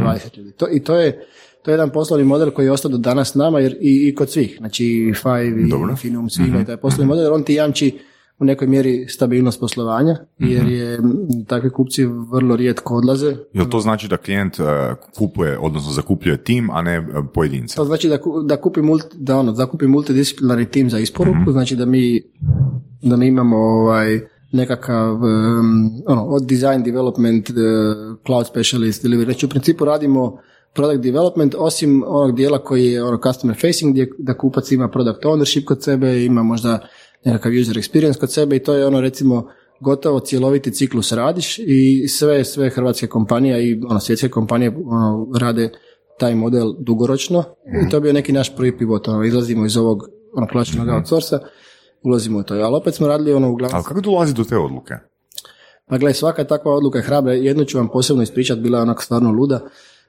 [0.00, 0.52] dvadeset ljudi.
[0.52, 1.26] To, I to je,
[1.62, 4.14] to je jedan poslovni model koji je ostao do danas s nama jer i, i
[4.14, 5.90] kod svih, znači Five i Dobro.
[5.90, 7.98] Infinum, svi imaju taj poslovni model jer on ti jamči
[8.38, 10.98] u nekoj mjeri stabilnost poslovanja jer je
[11.46, 13.36] takvi kupci vrlo rijetko odlaze.
[13.52, 14.66] Jel to znači da klijent uh,
[15.18, 17.76] kupuje, odnosno zakupljuje tim, a ne uh, pojedinca?
[17.76, 21.76] To znači da, da kupi multi, da ono, da kupi multidisciplinarni tim za isporuku, znači
[21.76, 22.22] da mi
[23.02, 24.20] da mi imamo ovaj
[24.52, 27.56] nekakav um, ono, od design development, uh,
[28.26, 30.38] cloud specialist ili reći u principu radimo
[30.74, 35.24] product development osim onog dijela koji je ono customer facing gdje da kupac ima product
[35.24, 36.78] ownership kod sebe, ima možda
[37.24, 39.48] nekakav user experience kod sebe i to je ono recimo
[39.80, 45.70] gotovo cjeloviti ciklus radiš i sve sve hrvatske kompanije i ono svjetske kompanije ono, rade
[46.18, 47.44] taj model dugoročno
[47.86, 51.38] i to je bio neki naš prvi pivot, ono, izlazimo iz ovog ono, klasičnog outsourca,
[52.02, 54.94] ulazimo u to, ali opet smo radili ono uglavnom Ali kako dolazi do te odluke?
[55.92, 57.32] pa gle, svaka takva odluka je hrabra.
[57.32, 59.60] Jednu ću vam posebno ispričati, bila je onako stvarno luda.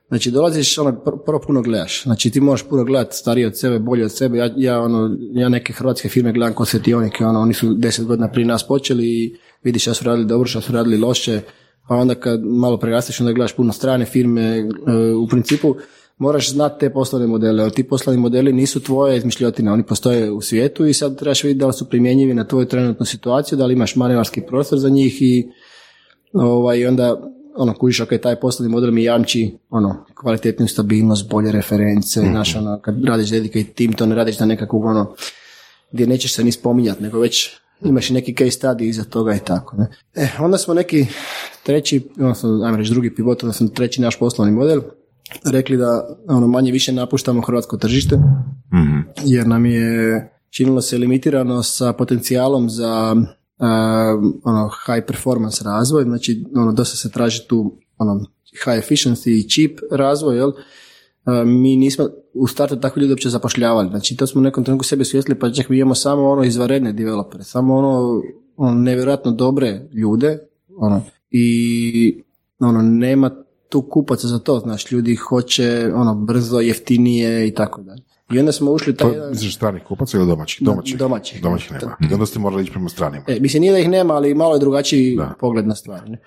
[0.07, 2.03] Znači, dolaziš, ono, pr- prvo puno gledaš.
[2.03, 4.37] Znači, ti možeš puno gledati stariji od sebe, bolji od sebe.
[4.37, 8.31] Ja, ja, ono, ja neke hrvatske firme gledam kao svetionike, ono, oni su deset godina
[8.31, 11.41] prije nas počeli i vidiš šta su radili dobro, šta su radili loše.
[11.87, 14.57] Pa onda kad malo prerastiš, onda gledaš puno strane firme.
[14.57, 14.63] E,
[15.13, 15.75] u principu,
[16.17, 20.41] moraš znati te poslovne modele, jer ti poslovni modeli nisu tvoje izmišljotine, oni postoje u
[20.41, 23.73] svijetu i sad trebaš vidjeti da li su primjenjivi na tvoju trenutnu situaciju, da li
[23.73, 25.47] imaš manevarski prostor za njih i
[26.33, 32.21] ovaj, onda ono, kužiš, ok, taj poslovni model mi jamči ono, kvalitetnu stabilnost, bolje reference,
[32.21, 32.29] Mhm.
[32.31, 35.13] znaš, ono, kad radiš dedicated team, to ne radiš na nekakvog, ono,
[35.91, 37.49] gdje nećeš se ni spominjati, nego već
[37.81, 39.87] imaš i neki case study iza toga i tako, ne.
[40.15, 41.05] E, onda smo neki
[41.63, 44.81] treći, odnosno, ajmo reći drugi pivot, odnosno treći naš poslovni model,
[45.45, 48.15] rekli da ono, manje više napuštamo hrvatsko tržište,
[48.73, 48.99] Mhm.
[49.23, 53.15] jer nam je činilo se limitirano sa potencijalom za
[53.57, 53.67] uh,
[54.43, 58.25] ono, high performance razvoj, znači ono, dosta se traži tu ono,
[58.63, 60.49] high efficiency i cheap razvoj, jel?
[60.49, 64.85] Uh, mi nismo u startu takve ljude uopće zapošljavali, znači to smo u nekom trenutku
[64.85, 68.21] sebi svjesli, pa čak mi imamo samo ono izvanredne developere, samo ono,
[68.55, 70.39] ono nevjerojatno dobre ljude,
[70.77, 71.01] ono,
[71.31, 72.23] i
[72.59, 73.31] ono, nema
[73.69, 78.01] tu kupaca za to, znaš, ljudi hoće ono brzo, jeftinije i tako dalje.
[78.31, 80.61] I onda smo ušli taj To jedan- misliš stranih kupaca ili domaćih?
[80.61, 80.97] Da, Domaćih.
[80.97, 81.41] domaćih.
[81.41, 81.95] Domaćih nema.
[82.01, 83.23] I onda ste morali ići prema stranima.
[83.27, 85.33] E, mislim, nije da ih nema, ali malo je drugačiji Da.
[85.39, 86.09] pogled na stvar.
[86.09, 86.17] Ne?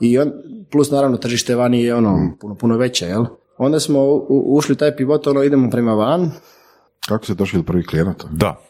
[0.00, 0.32] I on,
[0.72, 3.24] plus naravno tržište vani je ono puno, puno veće, jel?
[3.58, 6.30] Onda smo u- u- ušli u taj pivot, ono idemo prema van.
[7.08, 8.28] Kako ste došli do prvih klijenata?
[8.30, 8.60] Da,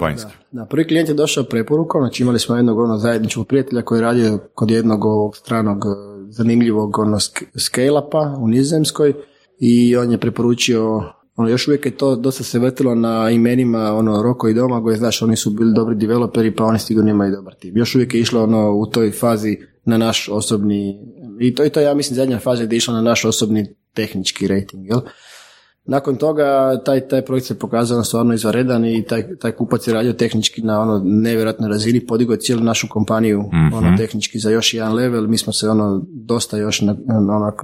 [0.00, 0.30] vanjski.
[0.52, 4.02] Da, prvi klijent je došao preporukom, znači imali smo jednog ono zajedničkog prijatelja koji je
[4.02, 5.88] radio kod jednog ovog stranog e,
[6.28, 7.18] zanimljivog ono
[7.56, 9.12] scale-upa u Nizozemskoj
[9.58, 11.02] i on je preporučio
[11.36, 15.22] ono, još uvijek je to dosta se vrtilo na imenima ono Roko i Domagoj, znaš,
[15.22, 17.76] oni su bili dobri developeri, pa oni sigurno imaju dobar tim.
[17.76, 20.98] Još uvijek je išlo ono u toj fazi na naš osobni,
[21.40, 24.48] i to, i to ja mislim zadnja faza gdje je išla na naš osobni tehnički
[24.48, 25.00] rating, jel?
[25.88, 30.12] Nakon toga taj, taj projekt se pokazao stvarno izvanredan i taj, taj kupac je radio
[30.12, 34.94] tehnički na ono nevjerojatnoj razini, podigao je cijelu našu kompaniju ono tehnički za još jedan
[34.94, 37.62] level, mi smo se ono dosta još na, onak,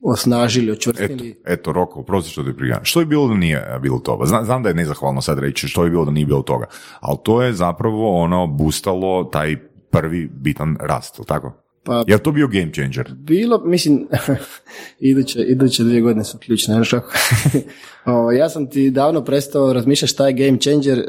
[0.00, 1.40] osnažili, Eto, očvrstili.
[1.46, 2.80] eto, Roko, prosti što ti prija.
[2.82, 4.26] Što je bilo da nije bilo toga?
[4.26, 6.66] Znam, znam da je nezahvalno sad reći što je bilo da nije bilo toga,
[7.00, 9.56] ali to je zapravo ono boostalo taj
[9.90, 11.52] prvi bitan rast, jel tako?
[11.84, 13.14] Pa Je li to bio game changer?
[13.14, 14.06] bilo, mislim,
[15.00, 17.12] iduće, iduće dvije godine su ključne, znaš kako?
[18.06, 21.04] O, ja sam ti davno prestao razmišljati šta je game changer, e,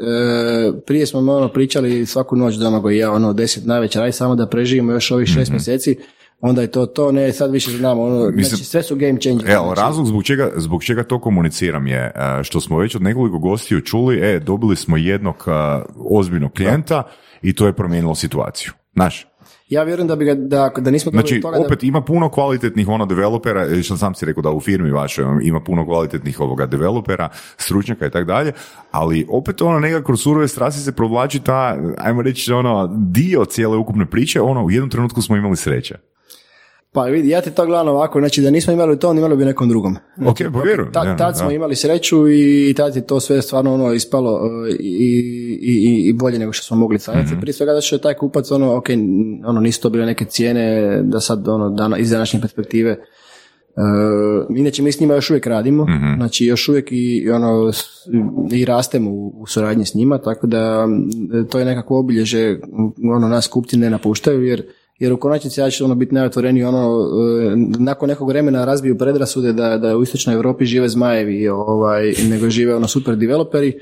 [0.86, 4.46] prije smo ono pričali svaku noć Domago i ja, ono, deset najveća, aj samo da
[4.46, 5.98] preživimo još ovih šest mjeseci,
[6.40, 9.50] onda je to to, ne, sad više znamo, ono, Mislim- znači sve su game changer.
[9.50, 13.02] Evo, znači, razlog zbog čega, zbog čega to komuniciram je e, što smo već od
[13.02, 15.50] nekoliko gostiju čuli, e, dobili smo jednog e,
[16.10, 17.02] ozbiljnog klijenta
[17.42, 18.72] i to je promijenilo situaciju.
[18.94, 19.26] Znaš,
[19.68, 22.88] ja vjerujem da bi ga, da, da nismo Znači, toga da- opet ima puno kvalitetnih
[22.88, 26.66] ono developera, e, što sam si rekao da u firmi vašoj ima puno kvalitetnih ovoga
[26.66, 28.52] developera, stručnjaka i tako dalje,
[28.90, 33.76] ali opet ono nekako kroz surove strasti se provlači ta, ajmo reći ono, dio cijele
[33.76, 35.94] ukupne priče, ono u jednom trenutku smo imali sreće.
[36.92, 39.68] Pa vidi, ja ti to gledam ovako, znači da nismo imali to, imali bi nekom
[39.68, 39.96] drugom.
[40.16, 43.74] Znači, Ok, pa vjerujem, ta- tad smo imali sreću i tad je to sve stvarno
[43.74, 45.18] ono ispalo e, i,
[45.62, 47.26] i, i bolje nego što smo mogli sanjati.
[47.26, 47.40] Mhm.
[47.40, 48.86] Prije svega da što je taj kupac ono, ok,
[49.44, 50.62] ono nisu to bile neke cijene
[51.02, 52.96] da sad ono dana, iz današnje perspektive
[53.70, 53.82] E,
[54.50, 56.14] inače mi s njima još uvijek radimo, Mhm.
[56.16, 57.72] znači još uvijek i, i ono
[58.52, 60.86] i rastemo u, u suradnji s njima, tako da
[61.50, 62.58] to je nekako obilježe,
[63.10, 64.62] ono nas kupci ne napuštaju jer
[65.00, 67.08] jer u konačnici ja ću ono biti najotvoreniji ono
[67.52, 72.50] e, nakon nekog vremena razbiju predrasude da, da u istočnoj Europi žive zmajevi ovaj nego
[72.50, 73.80] žive ono super developeri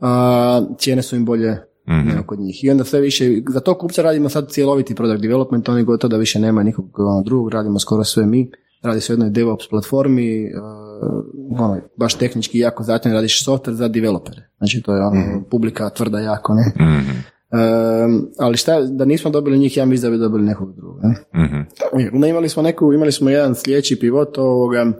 [0.00, 2.64] a cijene su im bolje nego kod njih.
[2.64, 6.16] I onda sve više, za to kupca radimo sad cjeloviti product development, oni gotovo da
[6.16, 8.50] više nema nikog ono, drugog, radimo skoro sve mi.
[8.82, 13.88] Radi se o jednoj DevOps platformi, uh, ono, baš tehnički jako zatim radiš software za
[13.88, 14.48] developere.
[14.58, 16.72] Znači to je ono, publika tvrda jako, ne?
[16.86, 17.10] Mhm,
[17.52, 21.00] Um, ali šta, da nismo dobili njih, ja mislim da bi dobili nekog drugog.
[21.02, 21.42] Ne?
[21.44, 22.14] mhm.
[22.14, 24.92] Onda imali smo neku, imali smo jedan sljedeći pivot ovoga,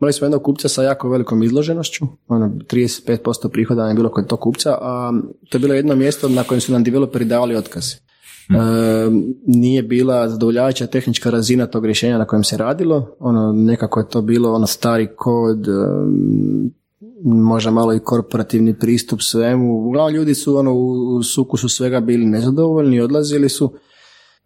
[0.00, 4.40] imali smo jednog kupca sa jako velikom izloženošću, ono 35% prihoda je bilo kod tog
[4.40, 5.12] kupca, a
[5.50, 7.84] to je bilo jedno mjesto na kojem su nam developeri davali otkaz.
[7.92, 8.00] E,
[9.46, 14.22] nije bila zadovoljavajuća tehnička razina tog rješenja na kojem se radilo, ono nekako je to
[14.22, 15.66] bilo ono stari kod,
[17.24, 19.86] možda malo i korporativni pristup svemu.
[19.86, 23.74] Uglavnom ljudi su ono u sukusu svega bili nezadovoljni, odlazili su.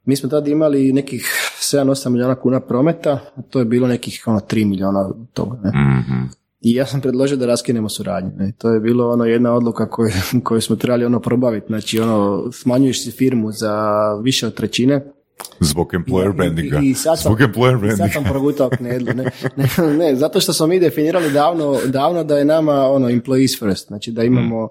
[0.04, 1.26] Mi smo tada imali nekih
[1.60, 5.60] 7-8 milijuna kuna prometa, a to je bilo nekih ono 3 milijuna toga.
[5.64, 5.70] Ne?
[5.70, 6.24] Mhm.
[6.60, 8.30] I ja sam predložio da raskinemo suradnju.
[8.36, 8.52] Ne?
[8.58, 10.10] To je bilo ono jedna odluka koju,
[10.44, 11.66] koju smo trebali ono probaviti.
[11.66, 15.12] Znači ono, smanjuješ si firmu za više od trećine,
[15.60, 16.80] Zbog employer brandinga.
[16.82, 18.08] I, i sad sam, Zbog employer i sad brandinga.
[18.12, 19.12] sam progutao knedlu.
[19.14, 23.58] Ne, ne, ne, zato što smo mi definirali davno, davno da je nama ono employees
[23.58, 24.68] first, znači da imamo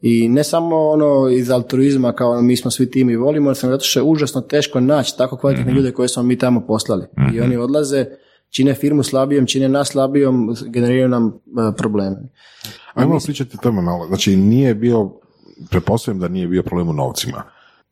[0.00, 3.54] i ne samo ono iz altruizma kao ono, mi smo svi tim i volimo, nego
[3.54, 7.06] zato što je užasno teško naći tako kvalitetne ljude koje smo mi tamo poslali.
[7.34, 8.06] I oni odlaze,
[8.50, 12.16] čine firmu slabijom, čine nas slabijom, generiraju nam e, probleme.
[12.94, 14.06] Ajmo pričati tome malo.
[14.06, 15.10] Znači, nije bio,
[15.70, 17.42] pretpostavljam da nije bio problem u novcima.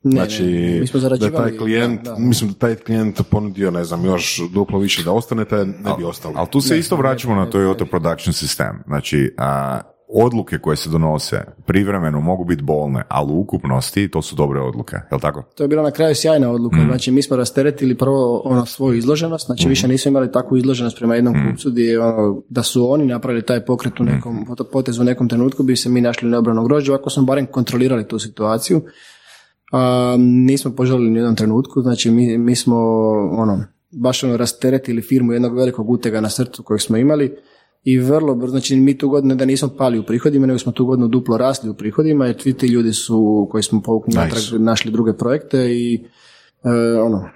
[0.04, 2.18] Ne, Znači, ne, ne, mi smo da je taj klijent, da, da.
[2.18, 6.34] mislim da taj klijent ponudio, ne znam, još duplo više da ostanete, ne bi ostalo.
[6.36, 8.72] Ali tu se isto vraćamo na Toyota Production System.
[8.86, 14.36] Znači, a, odluke koje se donose privremeno mogu biti bolne, ali u ukupnosti to su
[14.36, 15.42] dobre odluke, jel tako?
[15.54, 16.76] To je bila na kraju sjajna odluka.
[16.86, 21.14] Znači, mi smo rasteretili prvo ono svoju izloženost, znači više nismo imali takvu izloženost prema
[21.14, 25.04] jednom kupcu gdje je, ono, da su oni napravili taj pokret u nekom potez u
[25.04, 28.82] nekom trenutku bi se mi našli na obranom grožđu, ako smo barem kontrolirali tu situaciju.
[29.76, 32.76] A, nismo požalili ni u jednom trenutku, znači mi, mi smo
[33.30, 37.36] ono, baš ono rasteretili firmu jednog velikog utega na srcu kojeg smo imali
[37.84, 40.86] i vrlo brzo, znači mi tu godinu da nismo pali u prihodima, nego smo tu
[40.86, 44.92] godinu duplo rasli u prihodima jer svi ti ljudi su koji smo povukli natrag našli
[44.92, 46.04] druge projekte i
[46.64, 47.28] e, ono,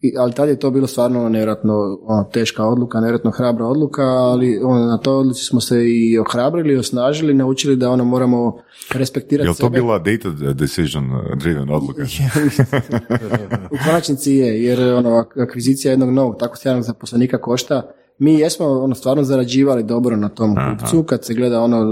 [0.00, 4.58] i- ali tad je to bilo stvarno nevjerojatno ono, teška odluka, nevjerojatno hrabra odluka, ali
[4.58, 8.56] ono, na toj odluci smo se i ohrabrili, osnažili, naučili da ono moramo
[8.90, 9.70] respektirati Jel to sebe.
[9.72, 11.04] bila data decision
[11.36, 12.02] driven odluka?
[13.70, 17.82] U konačnici je, jer ono, ak- akvizicija jednog novog tako sjajnog zaposlenika košta.
[18.18, 21.86] Mi jesmo ono, stvarno zarađivali dobro na tom kupcu, kad se gleda ono, e,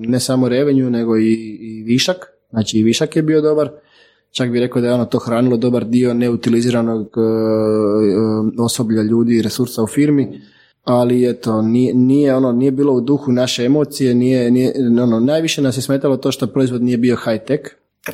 [0.00, 2.16] ne samo revenju, nego i, i višak.
[2.50, 3.70] Znači i višak je bio dobar.
[4.30, 9.36] Čak bi rekao da je ono to hranilo dobar dio neutiliziranog e, e, osoblja ljudi
[9.36, 10.40] i resursa u firmi.
[10.84, 14.72] Ali eto, nije, nije, ono, nije bilo u duhu naše emocije, nije, nije,
[15.02, 17.62] ono, najviše nas je smetalo to što proizvod nije bio high tech,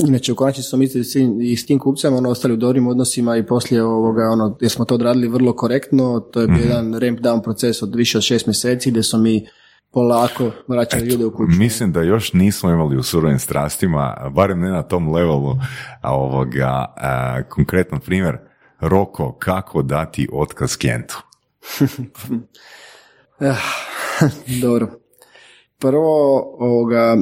[0.09, 1.07] Inače, u konačnici smo mislili
[1.43, 4.85] i s tim kupcem ono, ostali u dobrim odnosima i poslije ovoga, ono, jer smo
[4.85, 8.47] to odradili vrlo korektno, to je bio jedan ramp down proces od više od šest
[8.47, 9.47] mjeseci gdje smo mi
[9.97, 11.59] polako vraćali ljude u kuću.
[11.59, 15.55] Mislim da još nismo imali u surovim strastima, barem ne na tom levelu,
[16.01, 18.39] a ovoga, a, konkretan primjer,
[18.81, 21.23] Roko, kako dati otkaz klijentu?
[24.63, 24.89] Dobro.
[25.79, 27.17] Prvo, ovoga,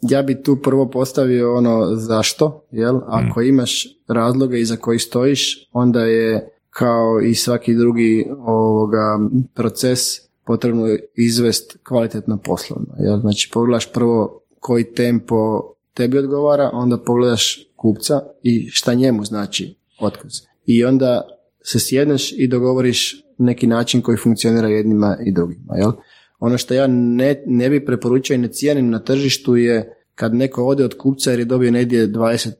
[0.00, 3.00] ja bi tu prvo postavio ono zašto, jel?
[3.06, 9.18] Ako imaš razloge iza kojih stojiš, onda je kao i svaki drugi ovoga
[9.54, 12.94] proces potrebno izvest kvalitetno poslovno.
[12.98, 13.20] Jel?
[13.20, 15.62] Znači pogledaš prvo koji tempo
[15.94, 20.32] tebi odgovara, onda pogledaš kupca i šta njemu znači otkaz.
[20.66, 21.22] I onda
[21.62, 25.76] se sjedneš i dogovoriš neki način koji funkcionira jednima i drugima.
[25.76, 25.92] Jel?
[26.38, 30.66] Ono što ja ne, ne bi preporučio i ne cijenim na tržištu je kad neko
[30.66, 32.50] ode od kupca jer je dobio negdje 20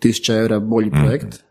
[0.00, 1.44] tisuća eura bolji projekt,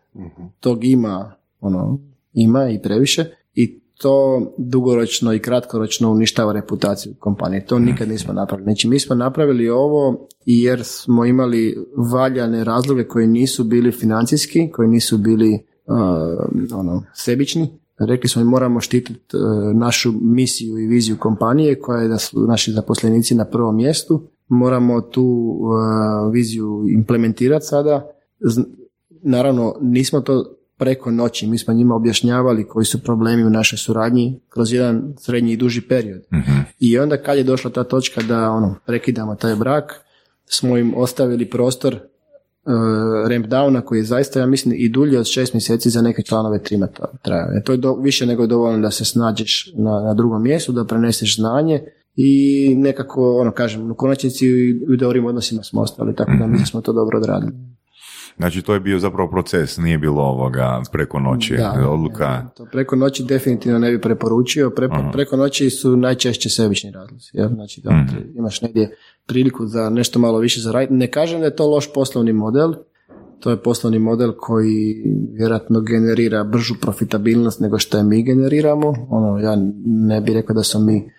[0.60, 2.00] tog ima, ono,
[2.32, 3.24] ima i previše
[3.54, 7.66] i to dugoročno i kratkoročno uništava reputaciju kompanije.
[7.66, 8.64] To nikad nismo napravili.
[8.64, 11.76] Znači mi smo napravili ovo jer smo imali
[12.12, 17.68] valjane razloge koji nisu bili financijski, koji nisu bili uh, ono, sebični,
[17.98, 19.38] Rekli smo i moramo štititi e,
[19.74, 24.22] našu misiju i viziju kompanije koja je da su naši zaposlenici na prvom mjestu.
[24.48, 28.10] Moramo tu e, viziju implementirati sada.
[29.22, 34.40] Naravno, nismo to preko noći, mi smo njima objašnjavali koji su problemi u našoj suradnji
[34.48, 36.22] kroz jedan srednji i duži period.
[36.80, 39.92] I onda kad je došla ta točka da ono, prekidamo taj brak,
[40.46, 45.26] smo im ostavili prostor uh, ramp downa koji je zaista, ja mislim, i dulje od
[45.26, 47.58] šest mjeseci za neke članove tima to traje.
[47.58, 50.84] E, To je do, više nego dovoljno da se snađeš na, na drugom mjestu, da
[50.84, 51.80] preneseš znanje
[52.16, 56.58] i nekako, ono, kažem, u konačnici i u dobrim odnosima smo ostali, tako da mislim
[56.58, 57.52] da smo to dobro odradili.
[58.36, 61.56] Znači to je bio zapravo proces, nije bilo ovoga preko noći.
[61.56, 64.70] Da, Odluka, To preko noći definitivno ne bi preporučio.
[64.70, 65.10] Preko, Aha.
[65.12, 67.30] preko noći su najčešće sebični razlozi.
[67.32, 67.48] Jel?
[67.48, 70.94] Znači da ti imaš negdje priliku za nešto malo više zaraditi.
[70.94, 72.74] Ne kažem da je to loš poslovni model.
[73.40, 78.94] To je poslovni model koji vjerojatno generira bržu profitabilnost nego što je mi generiramo.
[79.08, 81.10] Ono, ja ne bih rekao da smo mi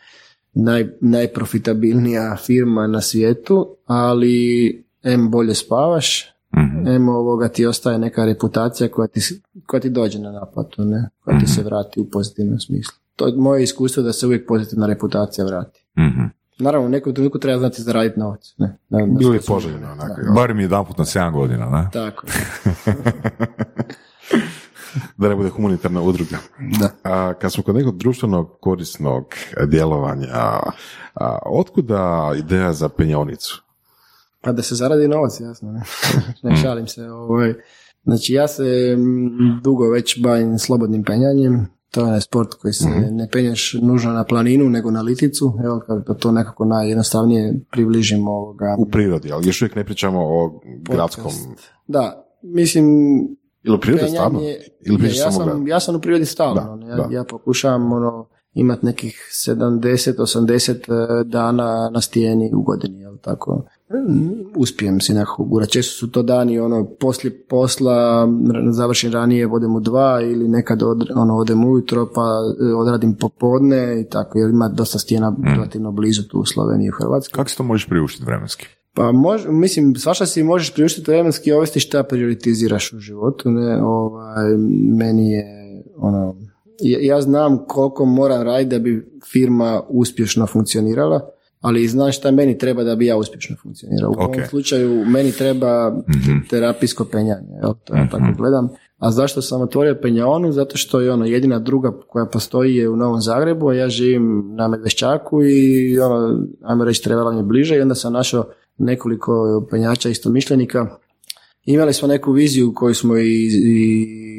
[0.54, 4.70] naj, najprofitabilnija firma na svijetu, ali
[5.04, 6.88] em bolje spavaš, Mhm.
[6.88, 9.20] em ovoga ti ostaje neka reputacija koja ti,
[9.66, 11.10] koja ti dođe na naplatu, ne?
[11.20, 12.94] koja ti se vrati u pozitivnom smislu.
[13.16, 15.86] To je moje iskustvo da se uvijek pozitivna reputacija vrati.
[16.00, 16.22] Mhm.
[16.60, 18.54] Naravno, u nekom trenutku treba znati zaraditi novac.
[18.58, 18.78] Ne?
[18.90, 20.22] Da, da Bilo je što su- poželjno onako.
[20.22, 20.34] jel?
[20.34, 21.90] Barem jedan put na 7 godina, ne?
[21.94, 22.28] Tako.
[25.18, 26.38] Da ne bude humanitarna udruga.
[26.80, 26.90] Da.
[27.06, 29.26] A, kad smo kod nekog društvenog korisnog
[29.64, 30.60] djelovanja, a,
[31.48, 32.00] otkuda
[32.38, 33.64] ideja za penjonicu?
[34.46, 35.72] Pa da se zaradi novac, jasno.
[35.72, 35.82] Ne,
[36.50, 37.10] ne šalim se.
[37.10, 37.54] Ovaj.
[38.04, 41.68] Znači, ja se mm, dugo već bavim slobodnim penjanjem.
[41.92, 45.54] To je sport koji se ne penješ nužno na planinu, nego na liticu.
[45.66, 48.76] Evo, kako to nekako najjednostavnije približimo ovoga.
[48.80, 51.24] U prirodi, ali još uvijek ne pričamo o gradskom...
[51.24, 51.72] podcast.
[51.88, 52.86] Da, mislim,
[53.64, 56.78] Ili u prirodi penjanje, Ili pričaš ja, sam, ja sam u prirodi stalno.
[56.78, 57.08] Da, ja, da.
[57.12, 63.64] ja pokušavam ono, imat nekih 70-80 dana na stijeni u godini, jel tako?
[63.92, 65.66] Mm, Uspijem si nekako gura.
[65.66, 68.28] Često su to dani ono, poslije posla,
[68.72, 72.22] završim ranije, odem u dva ili nekad od, ono, odem ujutro pa
[72.70, 75.44] e, odradim popodne i tako, jer ima dosta stijena Mm.
[75.46, 77.36] relativno blizu tu u Sloveniji i u Hrvatskoj.
[77.36, 78.68] Kako se to možeš priuštiti vremenski?
[78.94, 84.58] Pa mož, mislim, svašta si možeš priuštiti vremenski, ovisi šta prioritiziraš u životu, ne, ovaj,
[84.98, 85.46] meni je,
[85.98, 86.36] ono,
[86.82, 91.30] ja, ja znam koliko moram raditi da bi firma uspješno funkcionirala,
[91.66, 94.10] ali i znam šta meni treba da bi ja uspješno funkcionirao.
[94.10, 94.20] U Ok.
[94.20, 95.96] ovom slučaju meni treba
[96.50, 98.70] terapijsko penjanje, jel, to ja tako gledam.
[98.98, 100.52] A zašto sam otvorio penjaonu?
[100.52, 104.56] Zato što je ono jedina druga koja postoji je u Novom Zagrebu, a ja živim
[104.56, 108.46] na Medvešćaku i ono, ajmo reći trebala mi je bliže i onda sam našao
[108.78, 110.88] nekoliko penjača istomišljenika.
[111.66, 113.50] Imali smo neku viziju koju smo i,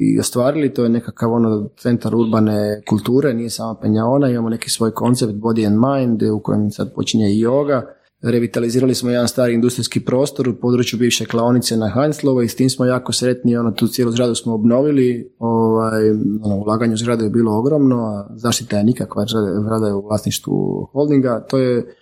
[0.00, 4.90] i ostvarili, to je nekakav ono centar urbane kulture, nije samo penjaona, imamo neki svoj
[4.90, 7.82] koncept body and mind u kojem sad počinje i yoga.
[8.22, 12.70] Revitalizirali smo jedan stari industrijski prostor u području bivše klaonice na Heinzlovo i s tim
[12.70, 16.10] smo jako sretni, ono, tu cijelu zgradu smo obnovili, ovaj,
[16.42, 19.24] ono, ulaganje u zgradu je bilo ogromno, a zaštita je nikakva,
[19.62, 21.94] zgrada je u vlasništvu holdinga, to je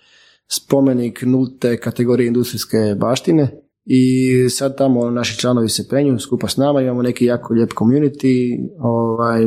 [0.47, 6.81] spomenik nulte kategorije industrijske baštine i sad tamo naši članovi se penju skupa s nama,
[6.81, 9.41] imamo neki jako lijep community, ovaj,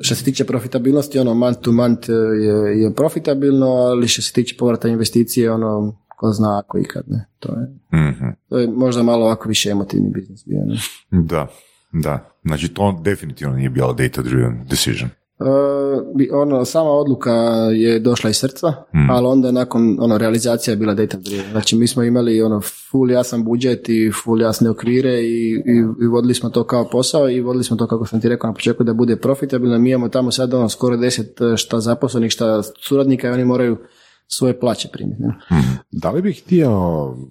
[0.00, 2.08] što se tiče profitabilnosti, ono month to month
[2.42, 7.26] je, je profitabilno, ali što se tiče povrata investicije, ono, ko zna ako ikad, ne,
[7.38, 7.66] to je,
[8.10, 8.24] Mhm.
[8.48, 10.76] to je možda malo ovako više emotivni biznis bio, ne.
[11.24, 11.46] Da,
[11.92, 12.38] da.
[12.44, 15.10] Znači to definitivno nije bila data-driven decision.
[16.14, 17.32] Bi- ono, sama odluka
[17.70, 19.10] je došla iz srca, Hmm.
[19.10, 21.50] ali onda nakon ono, realizacija je bila data driven.
[21.50, 22.60] Znači mi smo imali ono
[22.90, 25.62] full jasan budžet i full jasne okvire i, i,
[26.02, 28.54] i vodili smo to kao posao i vodili smo to kako sam ti rekao na
[28.54, 29.78] početku da bude profitabilno.
[29.78, 33.76] Mi imamo tamo sad ono skoro deset e, šta zaposlenih, šta suradnika i oni moraju
[34.34, 35.22] svoje plaće primiti.
[35.22, 35.34] ne.
[35.90, 36.70] Da li bih htio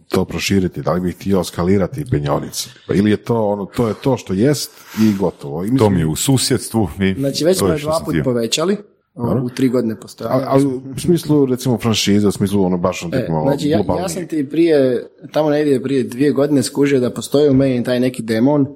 [0.08, 2.70] to proširiti, da li bih htio skalirati penjonicu?
[2.94, 4.72] Ili je to ono, to je to što jest
[5.02, 5.66] i gotovo.
[5.66, 6.90] I To mislim, mi je u susjedstvu.
[7.00, 8.78] I Znači već to smo je dva put povećali
[9.16, 10.46] o, u tri godine postojanja.
[10.48, 14.10] ali u smislu recimo franšize, u smislu ono baš ono E, malo znači ja, ja
[14.10, 18.22] sam ti prije, tamo negdje prije dvije godine skužio da postoji u meni taj neki
[18.22, 18.68] demon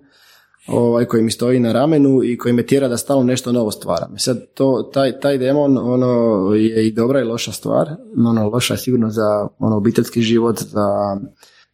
[0.68, 4.18] ovaj, koji mi stoji na ramenu i koji me tjera da stalno nešto novo stvaram.
[4.18, 7.90] Sad to, taj, taj demon ono, je i dobra i loša stvar.
[8.28, 11.18] Ono, loša je sigurno za ono, obiteljski život, za,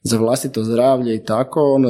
[0.03, 1.61] za vlastito zdravlje i tako.
[1.73, 1.89] Ono,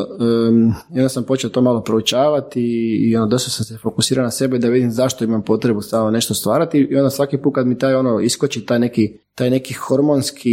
[0.93, 4.31] I onda sam počeo to malo proučavati i, i ono, dosta sam se fokusirao na
[4.31, 7.77] sebe da vidim zašto imam potrebu stalno nešto stvarati i onda svaki put kad mi
[7.77, 10.49] taj ono iskoči taj neki taj neki hormonski,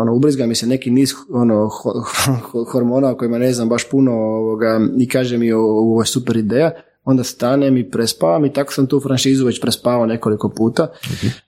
[0.00, 2.04] ono, ubrizga mi se neki niz ono, ho-
[2.52, 6.36] ho- hormona o kojima ne znam baš puno ovoga, i kaže mi ovo je super
[6.36, 6.70] ideja,
[7.04, 10.86] onda stanem i prespavam i tako sam tu franšizu već prespavao nekoliko puta.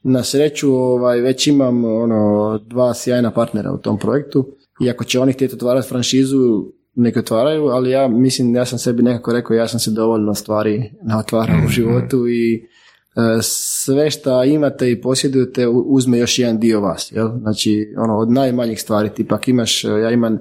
[0.03, 4.47] Na sreću ovaj, već imam ono, dva sjajna partnera u tom projektu
[4.81, 6.65] i ako će oni htjeti otvarati franšizu,
[6.95, 10.93] neke otvaraju, ali ja mislim, ja sam sebi nekako rekao, ja sam se dovoljno stvari
[11.03, 17.13] naotvarao u životu i e, sve što imate i posjedujete uzme još jedan dio vas.
[17.13, 17.29] Jel?
[17.41, 20.39] Znači, ono, od najmanjih stvari, tipak imaš, e, ja imam e,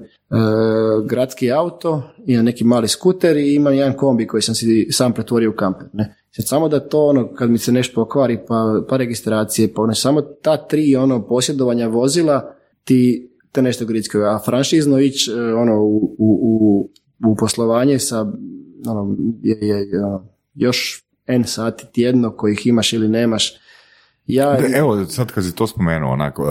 [1.04, 5.50] gradski auto, imam neki mali skuter i imam jedan kombi koji sam si sam pretvorio
[5.50, 5.86] u kamper.
[5.92, 6.14] Ne?
[6.30, 9.94] Sad, samo da to, ono, kad mi se nešto pokvari, pa, pa registracije, pa ono,
[9.94, 16.16] samo ta tri ono, posjedovanja vozila ti te nešto gritsko, a franšizno ići ono, u,
[16.18, 16.90] u, u,
[17.30, 18.20] u poslovanje sa
[18.86, 23.52] ono, je, je, ono, još N sati tjedno kojih imaš ili nemaš.
[24.26, 24.58] Ja...
[24.74, 26.42] evo, sad kad si to spomenuo, onako,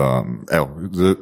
[0.51, 0.69] evo,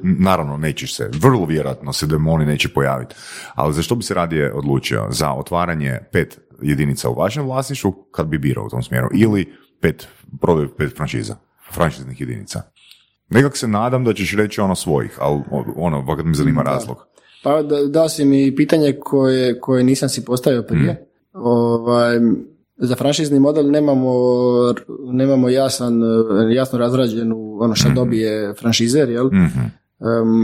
[0.03, 3.15] naravno nećeš se, vrlo vjerojatno se demoni neće pojaviti,
[3.55, 5.07] ali za što bi se radije odlučio?
[5.09, 10.07] Za otvaranje pet jedinica u vašem vlasništvu, kad bi birao u tom smjeru, ili pet,
[10.41, 11.35] prodaju pet franšiza,
[11.73, 12.61] franšiznih jedinica?
[13.29, 15.41] Nekak se nadam da ćeš reći ono svojih, ali
[15.75, 16.97] ono, vakad me zanima razlog.
[17.43, 20.93] Pa da, dao si mi pitanje koje, koje nisam si postavio prije.
[20.93, 21.37] Mm.
[21.37, 22.19] Ovaj,
[22.77, 24.13] za franšizni model nemamo,
[25.11, 26.01] nemamo jasan,
[26.55, 29.25] jasno razrađenu ono što mm dobije franšizer, jel?
[29.25, 29.71] mm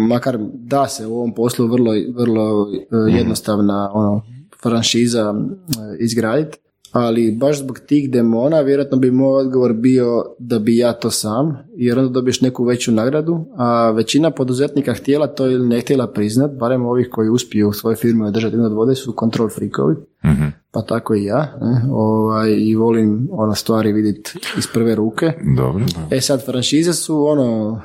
[0.08, 4.22] makar da se u ovom poslu vrlo, vrlo mm jednostavna ono,
[4.62, 6.58] franšiza e, izgraditi
[6.92, 11.58] ali baš zbog tih demona vjerojatno bi moj odgovor bio da bi ja to sam,
[11.76, 16.52] jer onda dobiješ neku veću nagradu, a većina poduzetnika htjela to ili ne htjela priznat,
[16.52, 20.82] barem ovih koji uspiju u svojoj firmi održati od vode su kontrol freakovi, mm pa
[20.82, 25.34] tako i ja, ne, ovaj, i volim ona stvari vidjeti iz prve ruke.
[25.58, 27.82] Dobro, E sad, franšize su ono,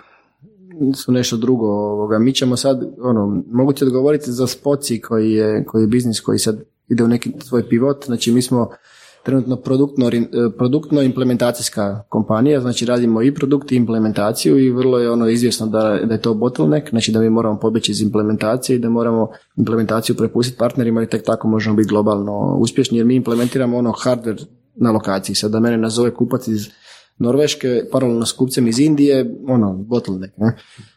[0.95, 1.67] su nešto drugo.
[1.67, 2.19] Ovoga.
[2.19, 6.39] Mi ćemo sad, ono, mogu ti odgovoriti za spoci koji je, koji je biznis koji
[6.39, 8.05] sad ide u neki svoj pivot.
[8.05, 8.71] Znači mi smo
[9.27, 10.23] trenutno produktno, e,
[10.59, 15.99] produktno implementacijska kompanija, znači radimo i produkt i implementaciju i vrlo je ono izvjesno da,
[16.05, 20.17] da je to bottleneck, znači da mi moramo pobjeći iz implementacije i da moramo implementaciju
[20.17, 24.91] prepustiti partnerima i tek tako možemo biti globalno uspješni jer mi implementiramo ono hardware na
[24.91, 25.37] lokaciji.
[25.37, 26.69] Sad da mene nazove kupac iz
[27.19, 30.57] Norveške, paralelno s kupcem iz Indije, ono, bottleneck, ne?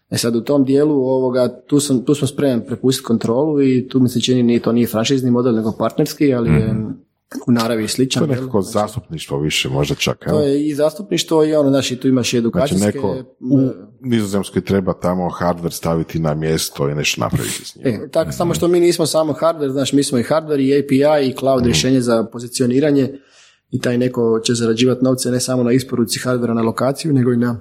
[0.10, 4.00] E sad u tom dijelu ovoga, tu, sam, tu smo spremni prepustiti kontrolu i tu
[4.00, 7.09] mi se čini nije to nije franšizni model nego partnerski, ali je mhm
[7.48, 8.26] u naravi sličan.
[8.26, 10.26] To je nekako zastupništvo više, možda čak.
[10.30, 12.78] To je i zastupništvo i ono, znači tu imaš i edukacijske...
[12.78, 13.70] Znači neko u
[14.02, 17.88] Nizozemskoj treba tamo hardware staviti na mjesto i nešto napraviti s njim.
[17.88, 21.30] E, tako, samo što mi nismo samo hardware, znači mi smo i hardware i API
[21.30, 23.20] i cloud mm rješenje za pozicioniranje
[23.72, 27.38] i taj neko će zarađivati novce ne samo na isporuci hardvera na lokaciju, nego i
[27.38, 27.60] na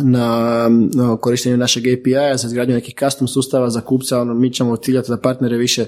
[0.00, 4.76] na, na korištenju našeg API-a za izgradnju nekih custom sustava za kupca, ono, mi ćemo
[4.76, 5.86] ciljati da partnere više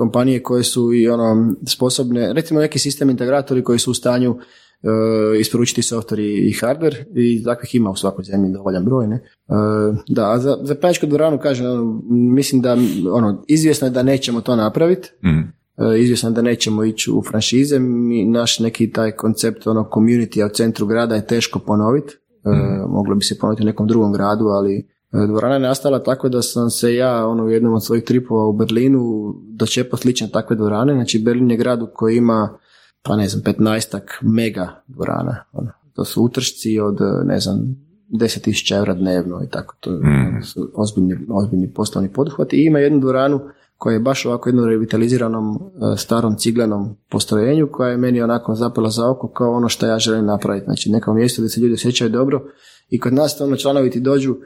[0.00, 5.40] kompanije koje su i ono sposobne, recimo neki sistem integratori koji su u stanju uh,
[5.40, 9.06] isporučiti software i hardware i takvih ima u svakoj zemlji dovoljan broj.
[9.06, 9.20] Ne?
[9.48, 12.76] Uh, da, a za, za pečku dvoranu kažem, ono, mislim da
[13.12, 15.08] ono, izvjesno je da nećemo to napraviti.
[15.24, 15.52] Mm.
[15.98, 17.78] izvjesno je da nećemo ići u franšize.
[17.78, 22.14] Mi, naš neki taj koncept ono community u centru grada je teško ponoviti.
[22.46, 22.92] Mm.
[22.92, 26.42] moglo bi se ponoviti u nekom drugom gradu, ali E, dvorana je nastala tako da
[26.42, 30.94] sam se ja ono, u jednom od svojih tripova u Berlinu dočepao slične takve dvorane.
[30.94, 32.58] Znači Berlin je grad koji ima
[33.02, 35.44] pa ne znam, 15 mega dvorana.
[35.52, 35.70] Ono.
[35.94, 37.76] To su utršci od, ne znam,
[38.10, 39.76] 10.000 eura dnevno i tako.
[39.80, 40.42] To mm.
[40.42, 42.56] su ozbiljni, ozbiljni poslovni poduhvati.
[42.56, 43.40] I ima jednu dvoranu
[43.76, 48.90] koja je baš ovako jednom revitaliziranom e, starom ciglanom postrojenju koja je meni onako zapela
[48.90, 50.64] za oko kao ono što ja želim napraviti.
[50.64, 52.42] Znači neko mjesto gdje se ljudi osjećaju dobro
[52.88, 54.36] i kod nas ono članovi ti dođu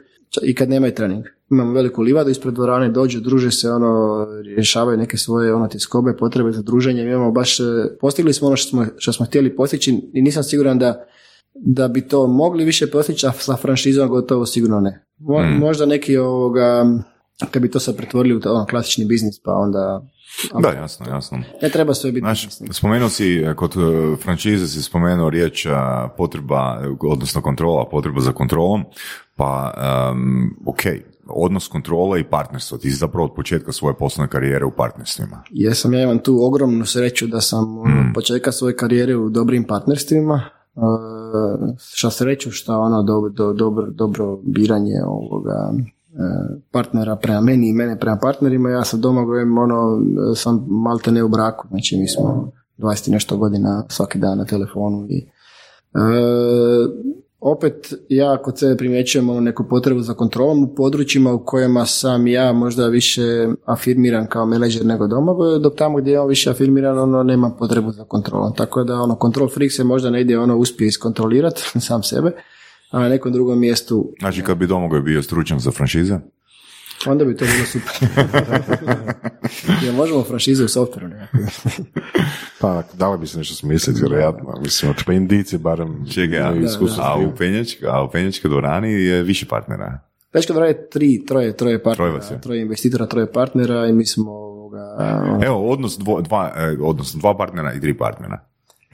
[0.43, 1.25] i kad nemaju trening.
[1.51, 6.51] Imamo veliku livadu ispred dvorane, dođu, druže se, ono, rješavaju neke svoje ono, tiskobe, potrebe
[6.51, 7.03] za druženje.
[7.03, 7.63] Mi imamo baš, e,
[8.01, 11.05] postigli smo ono što smo, što smo htjeli postići i nisam siguran da,
[11.53, 15.05] da bi to mogli više postići, a sa franšizom gotovo sigurno ne.
[15.17, 15.59] Hmm.
[15.59, 16.85] Možda neki ovoga,
[17.51, 20.01] kad bi to sad pretvorili u ono, klasični biznis, pa onda
[20.61, 21.37] da, jasno, jasno.
[21.61, 22.23] Ne treba sve biti.
[22.23, 25.67] Znaš, spomenuo si, e, kod e, franšize si spomenuo riječ
[26.17, 28.83] potreba, odnosno kontrola, potreba za kontrolom,
[29.35, 29.73] pa
[30.11, 30.81] um, ok,
[31.27, 32.77] odnos kontrole i partnerstva.
[32.77, 35.43] Ti si zapravo od početka svoje poslovne karijere u partnerstvima.
[35.49, 38.13] Jesam, ja imam tu ogromnu sreću da sam od mm.
[38.13, 40.41] početka svoje karijere u dobrim partnerstvima.
[40.75, 45.94] Uh, šta sreću, šta ono do, do, dobro, dobro biranje ovoga e,
[46.71, 48.69] partnera prema meni i mene prema partnerima.
[48.69, 50.01] Ja sam doma gojem, ono,
[50.35, 51.67] sam malte ne u braku.
[51.67, 55.27] Znači mi smo 20 nešto godina svaki dan na telefonu i
[55.93, 56.89] uh,
[57.39, 62.27] opet ja kod sebe primjećujem ono neku potrebu za kontrolom u područjima u kojima sam
[62.27, 66.99] ja možda više afirmiran kao menadžer nego domagoj, dok tamo gdje je on više afirmiran,
[66.99, 68.53] ono nema potrebu za kontrolom.
[68.55, 72.31] Tako da ono, control freak se možda negdje ono uspije iskontrolirati sam sebe,
[72.91, 76.19] a na nekom drugom mjestu Znači kad bi Domagoj bio stručan za franšize?
[77.07, 77.93] onda bi to bilo super.
[79.83, 81.37] Jer možemo franšize u softveru nekako.
[82.61, 84.59] Pa, dalo bi se nešto smisliti, vjerojatno.
[84.61, 88.49] Mislim, od indici barem Čekaj, a, imaju iskustvo s a u Penjačkoj, a u Penjačkoj
[88.49, 89.99] dvorani je više partnera.
[90.33, 94.31] Već kad je tri, troje, troje partnera, Troje troje investitora, troje partnera i mi smo
[94.31, 94.97] ovoga,
[95.45, 98.45] Evo, odnos dvo, dva, e, odnosno dva partnera i tri partnera.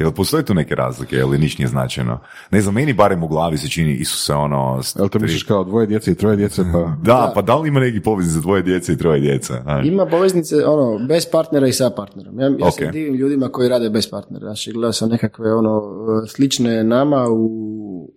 [0.02, 2.20] Jel postoje tu neke razlike ili niš nije značajno?
[2.52, 4.82] Ne znam, meni barem u glavi se čini Isuse ono...
[4.98, 6.96] Jel to tri- misliš kao dvoje djece i troje djece, pa...
[7.12, 9.54] Da, pa da li ima neki poveznice za dvoje djece i troje djece?
[9.66, 9.82] A?
[9.86, 12.40] Ima poveznice ono, bez partnera i sa partnerom.
[12.40, 12.92] Ja, ja se Ok.
[12.94, 14.46] divim ljudima koji rade bez partnera.
[14.46, 15.82] Znači, gledao sam nekakve ono,
[16.28, 17.46] slične nama u,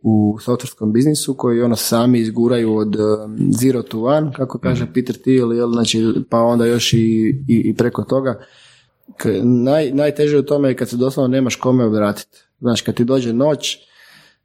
[0.03, 5.17] u softwareskom biznisu koji ono sami izguraju od um, zero to one, kako kaže Peter
[5.17, 6.97] Thiel, jel, znači, pa onda još i,
[7.49, 8.41] i, i preko toga.
[9.43, 12.39] Naj, najteže u tome je kad se doslovno nemaš kome obratiti.
[12.61, 13.79] Znaš, kad ti dođe noć,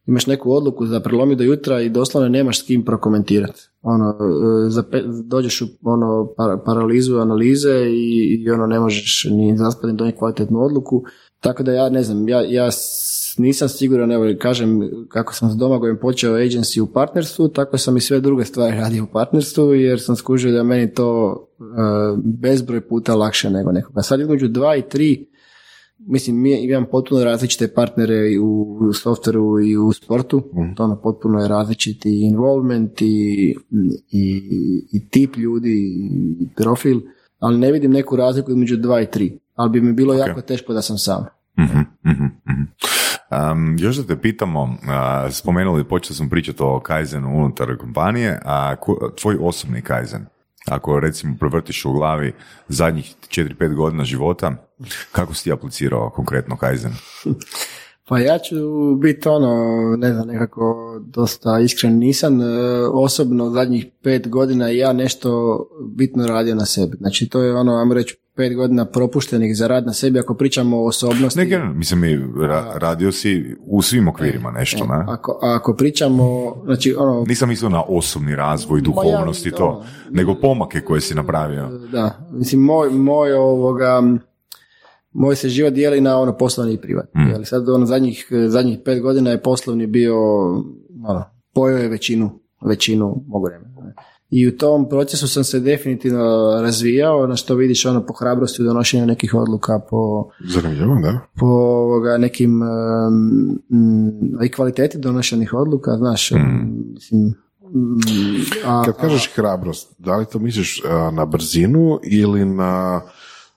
[0.08, 3.62] imaš neku odluku za prelomi do jutra i doslovno nemaš s kim prokomentirati.
[3.82, 9.28] Ono, e, za pe- dođeš u ono, para- paralizu analize i, i ono ne možeš
[9.32, 11.04] ni zaspati ni donijeti kvalitetnu odluku.
[11.40, 12.72] Tako da ja ne znam, ja, ja
[13.38, 18.02] nisam siguran, evo kažem kako sam s Domagojem počeo agency u partnerstvu, tako sam i
[18.02, 21.64] sve druge stvari radio u partnerstvu jer sam skužio da meni to e,
[22.24, 24.02] bezbroj puta lakše nego nekoga.
[24.02, 25.30] Sad između dva i tri
[26.08, 30.44] Mislim, mi imam potpuno različite partnere i u softveru i u sportu.
[30.76, 33.56] To ono potpuno je različiti involvement i,
[34.12, 34.42] i,
[34.92, 35.74] i tip ljudi
[36.42, 37.00] i profil,
[37.40, 39.40] ali ne vidim neku razliku između dva i tri.
[39.56, 41.26] Ali bi mi bilo jako teško da sam sam.
[43.32, 48.76] Um, još da te pitamo, a, spomenuli, počeo sam pričati o Kaizenu unutar kompanije, a
[48.76, 50.26] ko- tvoj osobni Kaizen,
[50.68, 52.34] ako recimo prevrtiš u glavi
[52.68, 54.52] zadnjih 4-5 godina života,
[55.12, 56.92] kako si ti aplicirao konkretno Kaizen?
[58.08, 58.56] Pa ja ću
[59.02, 59.56] biti ono,
[59.98, 62.42] ne znam, nekako dosta iskren nisam.
[62.42, 62.46] E,
[62.94, 65.60] Osobno zadnjih pet godina ja nešto
[65.96, 66.98] bitno radio na sebi.
[66.98, 70.78] Znači to je ono, ajmo reći, pet godina propuštenih za rad na sebi ako pričamo
[70.78, 71.40] o osobnosti.
[71.46, 72.08] Ne, mislim, mi
[72.48, 75.06] ra- radio si u svim okvirima nešto, ne?
[75.08, 80.36] Ako, ako pričamo, znači ono, Nisam mislio na osobni razvoj, duhovnost i to, ono, nego
[80.42, 81.70] pomake koje si napravio.
[81.92, 84.04] da, mislim, moj, moj ovoga,
[85.12, 87.22] moj se život dijeli na ono poslovni i privatni.
[87.22, 87.30] Mm.
[87.30, 90.16] Jel, sad ono zadnjih, zadnjih pet godina je poslovni bio,
[91.08, 91.24] ono,
[91.54, 93.94] pojeo je većinu, većinu mogu vremena.
[94.32, 98.66] I u tom procesu sam se definitivno razvijao, na što vidiš ono po hrabrosti u
[98.66, 101.20] donošenju nekih odluka, po, Zanimljivo, da.
[101.40, 106.32] po ovoga, nekim um, mm, i kvaliteti donošenih odluka, znaš,
[106.94, 113.02] mislim, mm, a, Kad kažeš hrabrost, da li to misliš a, na brzinu ili na,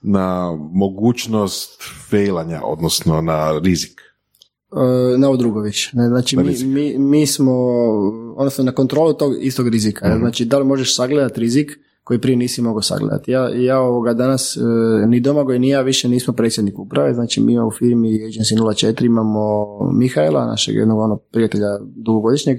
[0.01, 4.02] na mogućnost failanja, odnosno na rizik?
[4.75, 5.91] E, na ovo drugo više.
[5.93, 6.67] Ne, Znači, mi, rizik.
[6.67, 7.53] mi, mi smo,
[8.35, 10.09] odnosno na kontrolu tog istog rizika.
[10.09, 10.19] Mhm.
[10.19, 13.31] Znači, da li možeš sagledati rizik koji prije nisi mogao sagledati.
[13.31, 17.59] Ja, ja ovoga danas, e, ni Domagoj ni ja više nismo predsjednik uprave, znači mi
[17.59, 22.57] u firmi Agency 04 imamo Mihajla, našeg jednog ono, prijatelja dugogodišnjeg,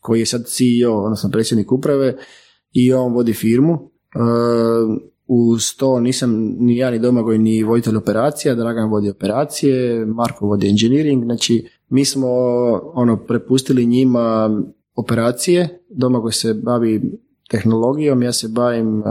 [0.00, 2.16] koji je sad CEO, odnosno predsjednik uprave
[2.72, 3.90] i on vodi firmu.
[5.26, 10.68] Uz to nisam ni ja ni Domagoj ni voditelj operacija, Dragan vodi operacije, Marko vodi
[10.68, 12.28] engineering, znači mi smo
[12.94, 14.50] ono prepustili njima
[14.94, 17.18] operacije, Domagoj se bavi
[17.50, 19.02] tehnologijom, ja se bavim e,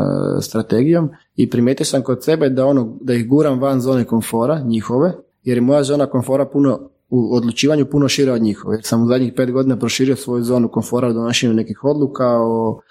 [0.42, 5.14] strategijom i primijetio sam kod sebe da ono da ih guram van zone komfora njihove,
[5.44, 8.76] jer je moja zona komfora puno u odlučivanju puno šira od njihove.
[8.76, 12.82] Jer sam u zadnjih pet godina proširio svoju zonu komfora u donošenju nekih odluka, o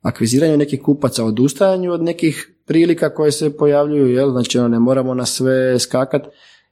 [0.00, 4.30] akviziranju nekih kupaca, odustajanju od nekih prilika koje se pojavljuju, jel?
[4.30, 6.22] znači ono, ne moramo na sve skakat,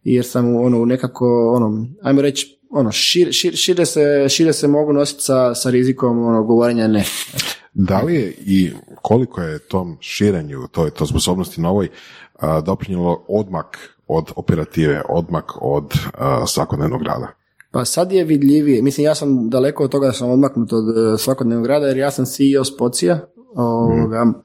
[0.02, 4.68] jer sam ono, u nekako, ono, ajmo reći, ono, šir, šir- šire, se, šire se
[4.68, 7.04] mogu nositi sa, sa rizikom ono, govorenja ne.
[7.74, 8.70] Da li je i
[9.02, 11.88] koliko je tom širenju, toj, toj sposobnosti novoj,
[12.34, 17.28] a, doprinijelo odmak od operative, odmak od a, svakodnevnog rada?
[17.70, 21.18] Pa sad je vidljivije, mislim ja sam daleko od toga da sam odmaknut od e,
[21.18, 23.20] svakodnevnog rada jer ja sam CEO Spocija,
[23.54, 24.40] ovoga, e,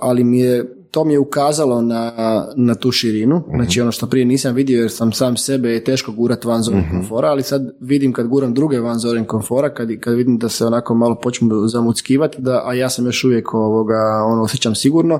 [0.00, 2.12] ali mi je, to mi je ukazalo na,
[2.56, 6.12] na tu širinu, znači ono što prije nisam vidio jer sam sam sebe je teško
[6.12, 10.14] gurat van zone komfora, ali sad vidim kad guram druge van zone komfora, kad, kad
[10.14, 13.94] vidim da se onako malo počnu zamuckivati, da, a ja sam još uvijek ovoga,
[14.26, 15.18] ono, osjećam sigurno,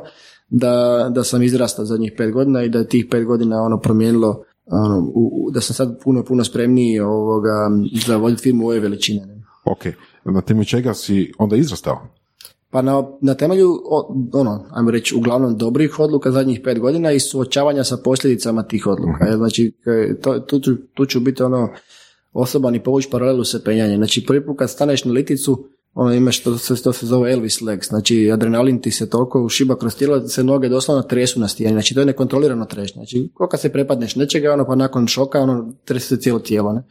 [0.50, 0.72] da,
[1.10, 4.98] da sam izrastao zadnjih pet godina i da je tih pet godina ono promijenilo ono,
[5.14, 7.70] u- u- da sam sad puno, puno spremniji ovoga,
[8.06, 9.26] za voditi firmu ove veličine.
[9.26, 9.42] Ne?
[9.64, 9.78] Ok,
[10.24, 12.00] na temelju čega si onda izrastao?
[12.72, 13.68] Pa na, na temelju,
[14.32, 19.24] ono, ajmo reći, uglavnom dobrih odluka zadnjih pet godina i suočavanja sa posljedicama tih odluka.
[19.26, 19.36] jel?
[19.36, 20.60] Znači, e, to, tu,
[20.94, 21.68] tu ću biti ono,
[22.32, 23.96] osoban i povući paralelu sa penjanjem.
[23.96, 27.60] Znači, prvi put kad staneš na liticu, ono imaš to se, to se zove Elvis
[27.60, 31.48] legs, znači adrenalin ti se toliko ušiba kroz tijelo da se noge doslovno tresu na
[31.48, 35.06] stijeni, znači to je nekontrolirano trešnje, znači ko kad se prepadneš nečega, ono pa nakon
[35.06, 36.82] šoka, ono trese se cijelo tijelo, ne.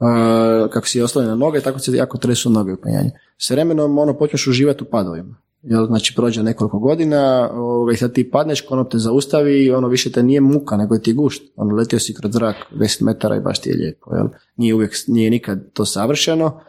[0.00, 3.10] Uh, kako si oslonjen na noge, tako se jako tresu noge u penjanju.
[3.38, 5.36] S vremenom ono počneš uživati u padovima.
[5.62, 10.12] Jel, znači prođe nekoliko godina ovaj, sad ti padneš, konop te zaustavi i ono više
[10.12, 11.42] te nije muka, nego je ti gušt.
[11.56, 14.14] Ono, letio si kroz zrak 10 metara i baš ti je lijepo.
[14.14, 14.26] Jel?
[14.56, 16.60] Nije uvijek, nije nikad to savršeno,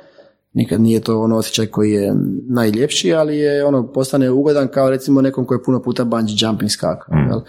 [0.54, 2.14] nikad nije to ono osjećaj koji je
[2.50, 6.72] najljepši, ali je ono postane ugodan kao recimo nekom koji je puno puta bungee jumping
[6.72, 7.16] skakao.
[7.30, 7.40] Jel?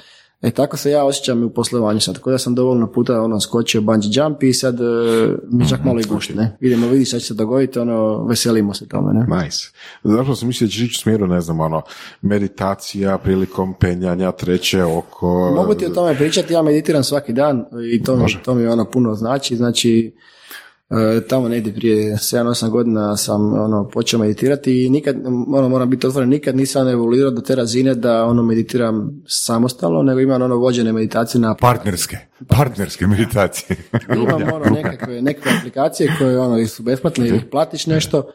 [0.42, 2.14] E tako se ja osjećam i u poslovanju sad.
[2.14, 4.84] Tako da sam dovoljno puta ono skočio bungee jump i sad e,
[5.50, 6.56] mi čak malo i gušt, ne?
[6.60, 9.42] Idemo vidi šta će se dogoditi, ono, veselimo se tome, ne?
[9.42, 9.68] Nice.
[10.04, 11.82] Zapravo sam mislio da ćeš ići u smjeru, ne znam, ono,
[12.22, 15.52] meditacija prilikom penjanja, treće oko...
[15.56, 18.84] Mogu ti o tome pričati, ja meditiram svaki dan i to mi, to mi ono
[18.84, 20.14] puno znači, znači
[21.28, 25.16] tamo negdje prije 7-8 godina sam ono počeo meditirati i nikad,
[25.54, 30.20] ono moram biti otvoren, nikad nisam evoluirao do te razine da ono meditiram samostalno, nego
[30.20, 32.16] imam ono vođene meditacije na Partnerske,
[32.48, 33.76] partnerske meditacije.
[34.22, 38.30] imam ono nekakve, nekakve aplikacije koje ono su besplatne ili platiš nešto,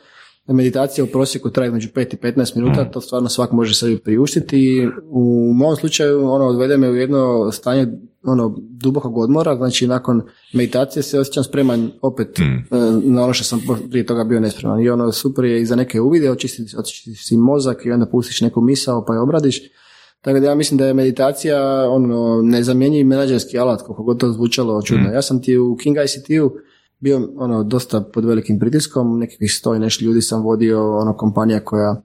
[0.47, 4.59] meditacija u prosjeku traje između 5 i 15 minuta, to stvarno svak može sebi priuštiti
[4.59, 7.87] i u mom slučaju ono odvede me u jedno stanje
[8.25, 10.21] ono dubokog odmora, znači nakon
[10.53, 12.43] meditacije se osjećam spreman opet e,
[13.03, 16.01] na ono što sam prije toga bio nespreman i ono super je i za neke
[16.01, 19.61] uvide, očistiš si mozak i onda pustiš neku misao pa je obradiš.
[20.21, 24.81] Tako da ja mislim da je meditacija ono nezamjenjiv menadžerski alat, koliko god to zvučalo
[24.81, 25.11] čudno.
[25.11, 26.51] Ja sam ti u King ICT-u
[26.99, 31.59] bio ono dosta pod velikim pritiskom, nekakvih sto i nešto ljudi sam vodio, ono kompanija
[31.59, 32.01] koja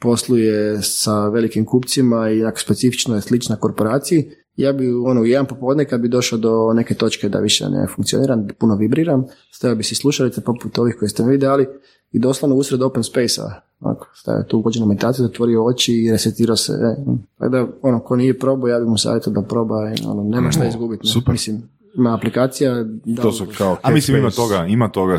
[0.00, 4.30] posluje sa velikim kupcima i jako specifično je slična korporaciji.
[4.56, 7.86] Ja bi ono u jedan popodne kad bi došao do neke točke da više ne
[7.94, 11.66] funkcioniram, da puno vibriram, stavio bi si slušalice poput ovih koje ste mi vidjeli
[12.12, 16.72] i doslovno usred open space-a, onako, stavio tu uvođenu meditaciju, zatvorio oči i resetirao se.
[16.72, 17.04] E,
[17.38, 20.50] tako da, ono, ko nije probao, ja bi mu savjetio da proba, i, ono, nema
[20.50, 21.06] šta izgubiti.
[21.06, 21.32] super.
[21.32, 21.62] Mislim,
[21.96, 22.74] ima aplikacija.
[23.04, 25.18] Da, To su kao A mislim ima toga, ima toga e,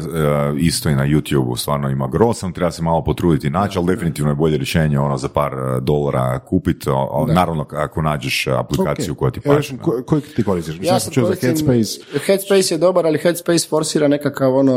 [0.58, 4.32] isto i na YouTube-u, stvarno ima gro, sam treba se malo potruditi naći, ali definitivno
[4.32, 6.88] je bolje rješenje ono za par e, dolara kupiti,
[7.28, 9.18] naravno ako nađeš aplikaciju Ok.
[9.18, 9.40] koja ti
[9.82, 10.76] ko- koji ti koristiš?
[10.82, 12.20] Ja sam čuo za Headspace.
[12.20, 14.76] Headspace je dobar, ali Headspace forsira nekakav ono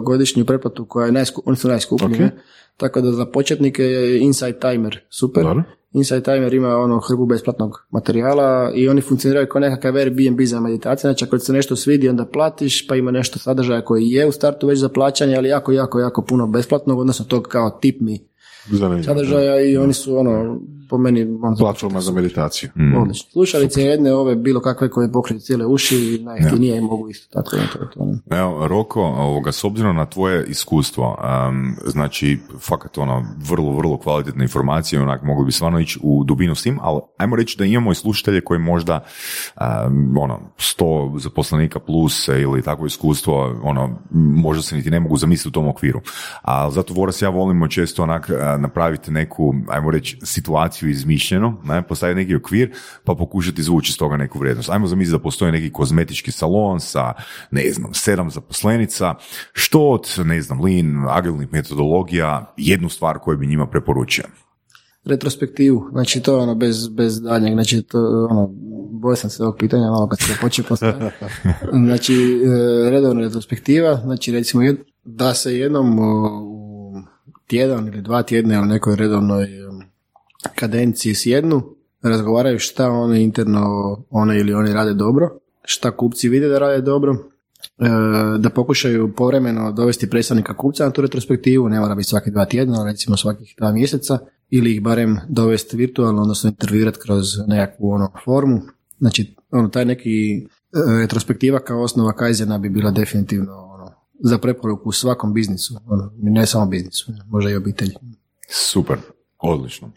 [0.00, 2.24] godišnju pretplatu koja je najsku, oni su najskuplji.
[2.24, 2.32] Ok.
[2.76, 5.44] Tako da za početnike je Insight Timer super.
[5.44, 5.62] Dobro.
[5.92, 11.08] Insight Timer ima ono hrbu besplatnog materijala i oni funkcioniraju kao nekakav Airbnb za meditacije.
[11.08, 14.66] Znači ako se nešto svidi onda platiš, pa ima nešto sadržaja koji je u startu
[14.66, 18.18] već za plaćanje, ali jako, jako, jako puno besplatnog, odnosno tog kao tip mi
[19.04, 20.60] sadržaja i oni su ono,
[20.90, 22.70] po meni, ono, Platforma za meditaciju.
[23.02, 23.30] odlično.
[23.30, 27.56] Slušalice jedne, ove bilo kakve koje pokriju cijele uši, najjeftinije mogu isto tako.
[27.94, 28.38] to, ne.
[28.38, 34.44] Evo, Roko, ovoga, s obzirom na tvoje iskustvo, em, znači, fakat ono, vrlo, vrlo kvalitetne
[34.44, 37.92] informacije, onak, mogli bi stvarno ići u dubinu s tim, ali ajmo reći da imamo
[37.92, 39.04] i slušatelje koji možda,
[39.60, 45.48] em, ono, sto zaposlenika plus ili takvo iskustvo, ono, možda se niti ne mogu zamisliti
[45.48, 46.00] u tom okviru.
[46.42, 51.82] A zato Voras i ja volimo često onak napraviti neku, ajmo reći, situaciju izmišljenu, ne,
[51.82, 52.72] postaviti neki okvir,
[53.04, 54.70] pa pokušati izvući iz toga neku vrijednost.
[54.70, 57.12] Ajmo zamisliti da postoji neki kozmetički salon sa,
[57.50, 59.14] ne znam, sedam zaposlenica,
[59.52, 64.24] što od, ne znam, lean, agilnih metodologija, jednu stvar koju bi njima preporučio.
[65.04, 68.50] Retrospektivu, znači to je ono bez, bez daljnjeg, znači to ono,
[68.90, 71.04] bojao sam se ovog pitanja malo kad se počeo postaviti.
[71.86, 76.74] Znači, e, redovna retrospektiva, znači recimo jed- da se jednom u
[77.46, 79.48] tjedan ili dva tjedna u nekoj redovnoj
[80.44, 81.62] em, kadenciji sjednu,
[82.02, 83.64] razgovaraju šta oni interno,
[84.10, 87.16] one ili oni rade dobro, šta kupci vide da rade dobro,
[87.78, 87.88] e,
[88.38, 92.84] da pokušaju povremeno dovesti predstavnika kupca na tu retrospektivu, ne mora biti svaki dva tjedna,
[92.84, 94.18] recimo svakih dva mjeseca,
[94.50, 98.60] ili ih barem dovesti virtualno, odnosno intervjuirati kroz nekakvu ono, formu.
[98.98, 100.46] Znači, ono, taj neki e,
[101.00, 106.46] retrospektiva kao osnova Kaizena bi bila definitivno ono, za preporuku u svakom biznisu, ono, ne
[106.46, 107.94] samo biznisu, možda i obitelji.
[108.50, 108.98] Super.
[109.44, 109.90] Odlično.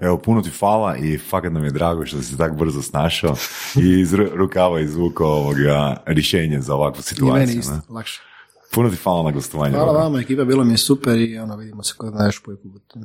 [0.00, 3.34] Evo, puno ti hvala i fakat nam je drago što si tako brzo snašao
[3.76, 7.34] i iz ru- rukava izvukao ovoga rješenje za ovakvu I situaciju.
[7.34, 7.58] meni ne?
[7.58, 8.20] isto, lakše.
[8.72, 9.74] Puno ti hvala na gostovanju.
[9.74, 12.42] Hvala vama, ekipa, bilo mi je super i ono, vidimo se kod na još.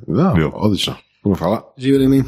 [0.07, 0.49] Da, Bio.
[0.49, 0.93] odlično.
[1.25, 1.73] Puno hvala.
[1.77, 2.23] Živjeli mi.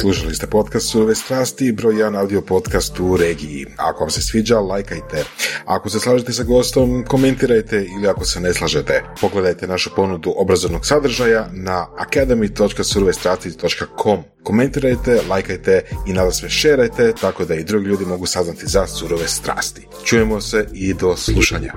[0.00, 3.66] Slušali ste podcast Surove strasti, broj jedan audio podcast u regiji.
[3.76, 5.24] Ako vam se sviđa, lajkajte.
[5.64, 10.86] Ako se slažete sa gostom, komentirajte ili ako se ne slažete, pogledajte našu ponudu obrazovnog
[10.86, 14.18] sadržaja na academy.surovestrasti.com.
[14.42, 19.28] Komentirajte, lajkajte i nada sve šerajte tako da i drugi ljudi mogu saznati za surove
[19.28, 19.86] strasti.
[20.04, 21.72] Čujemo se i do slušanja.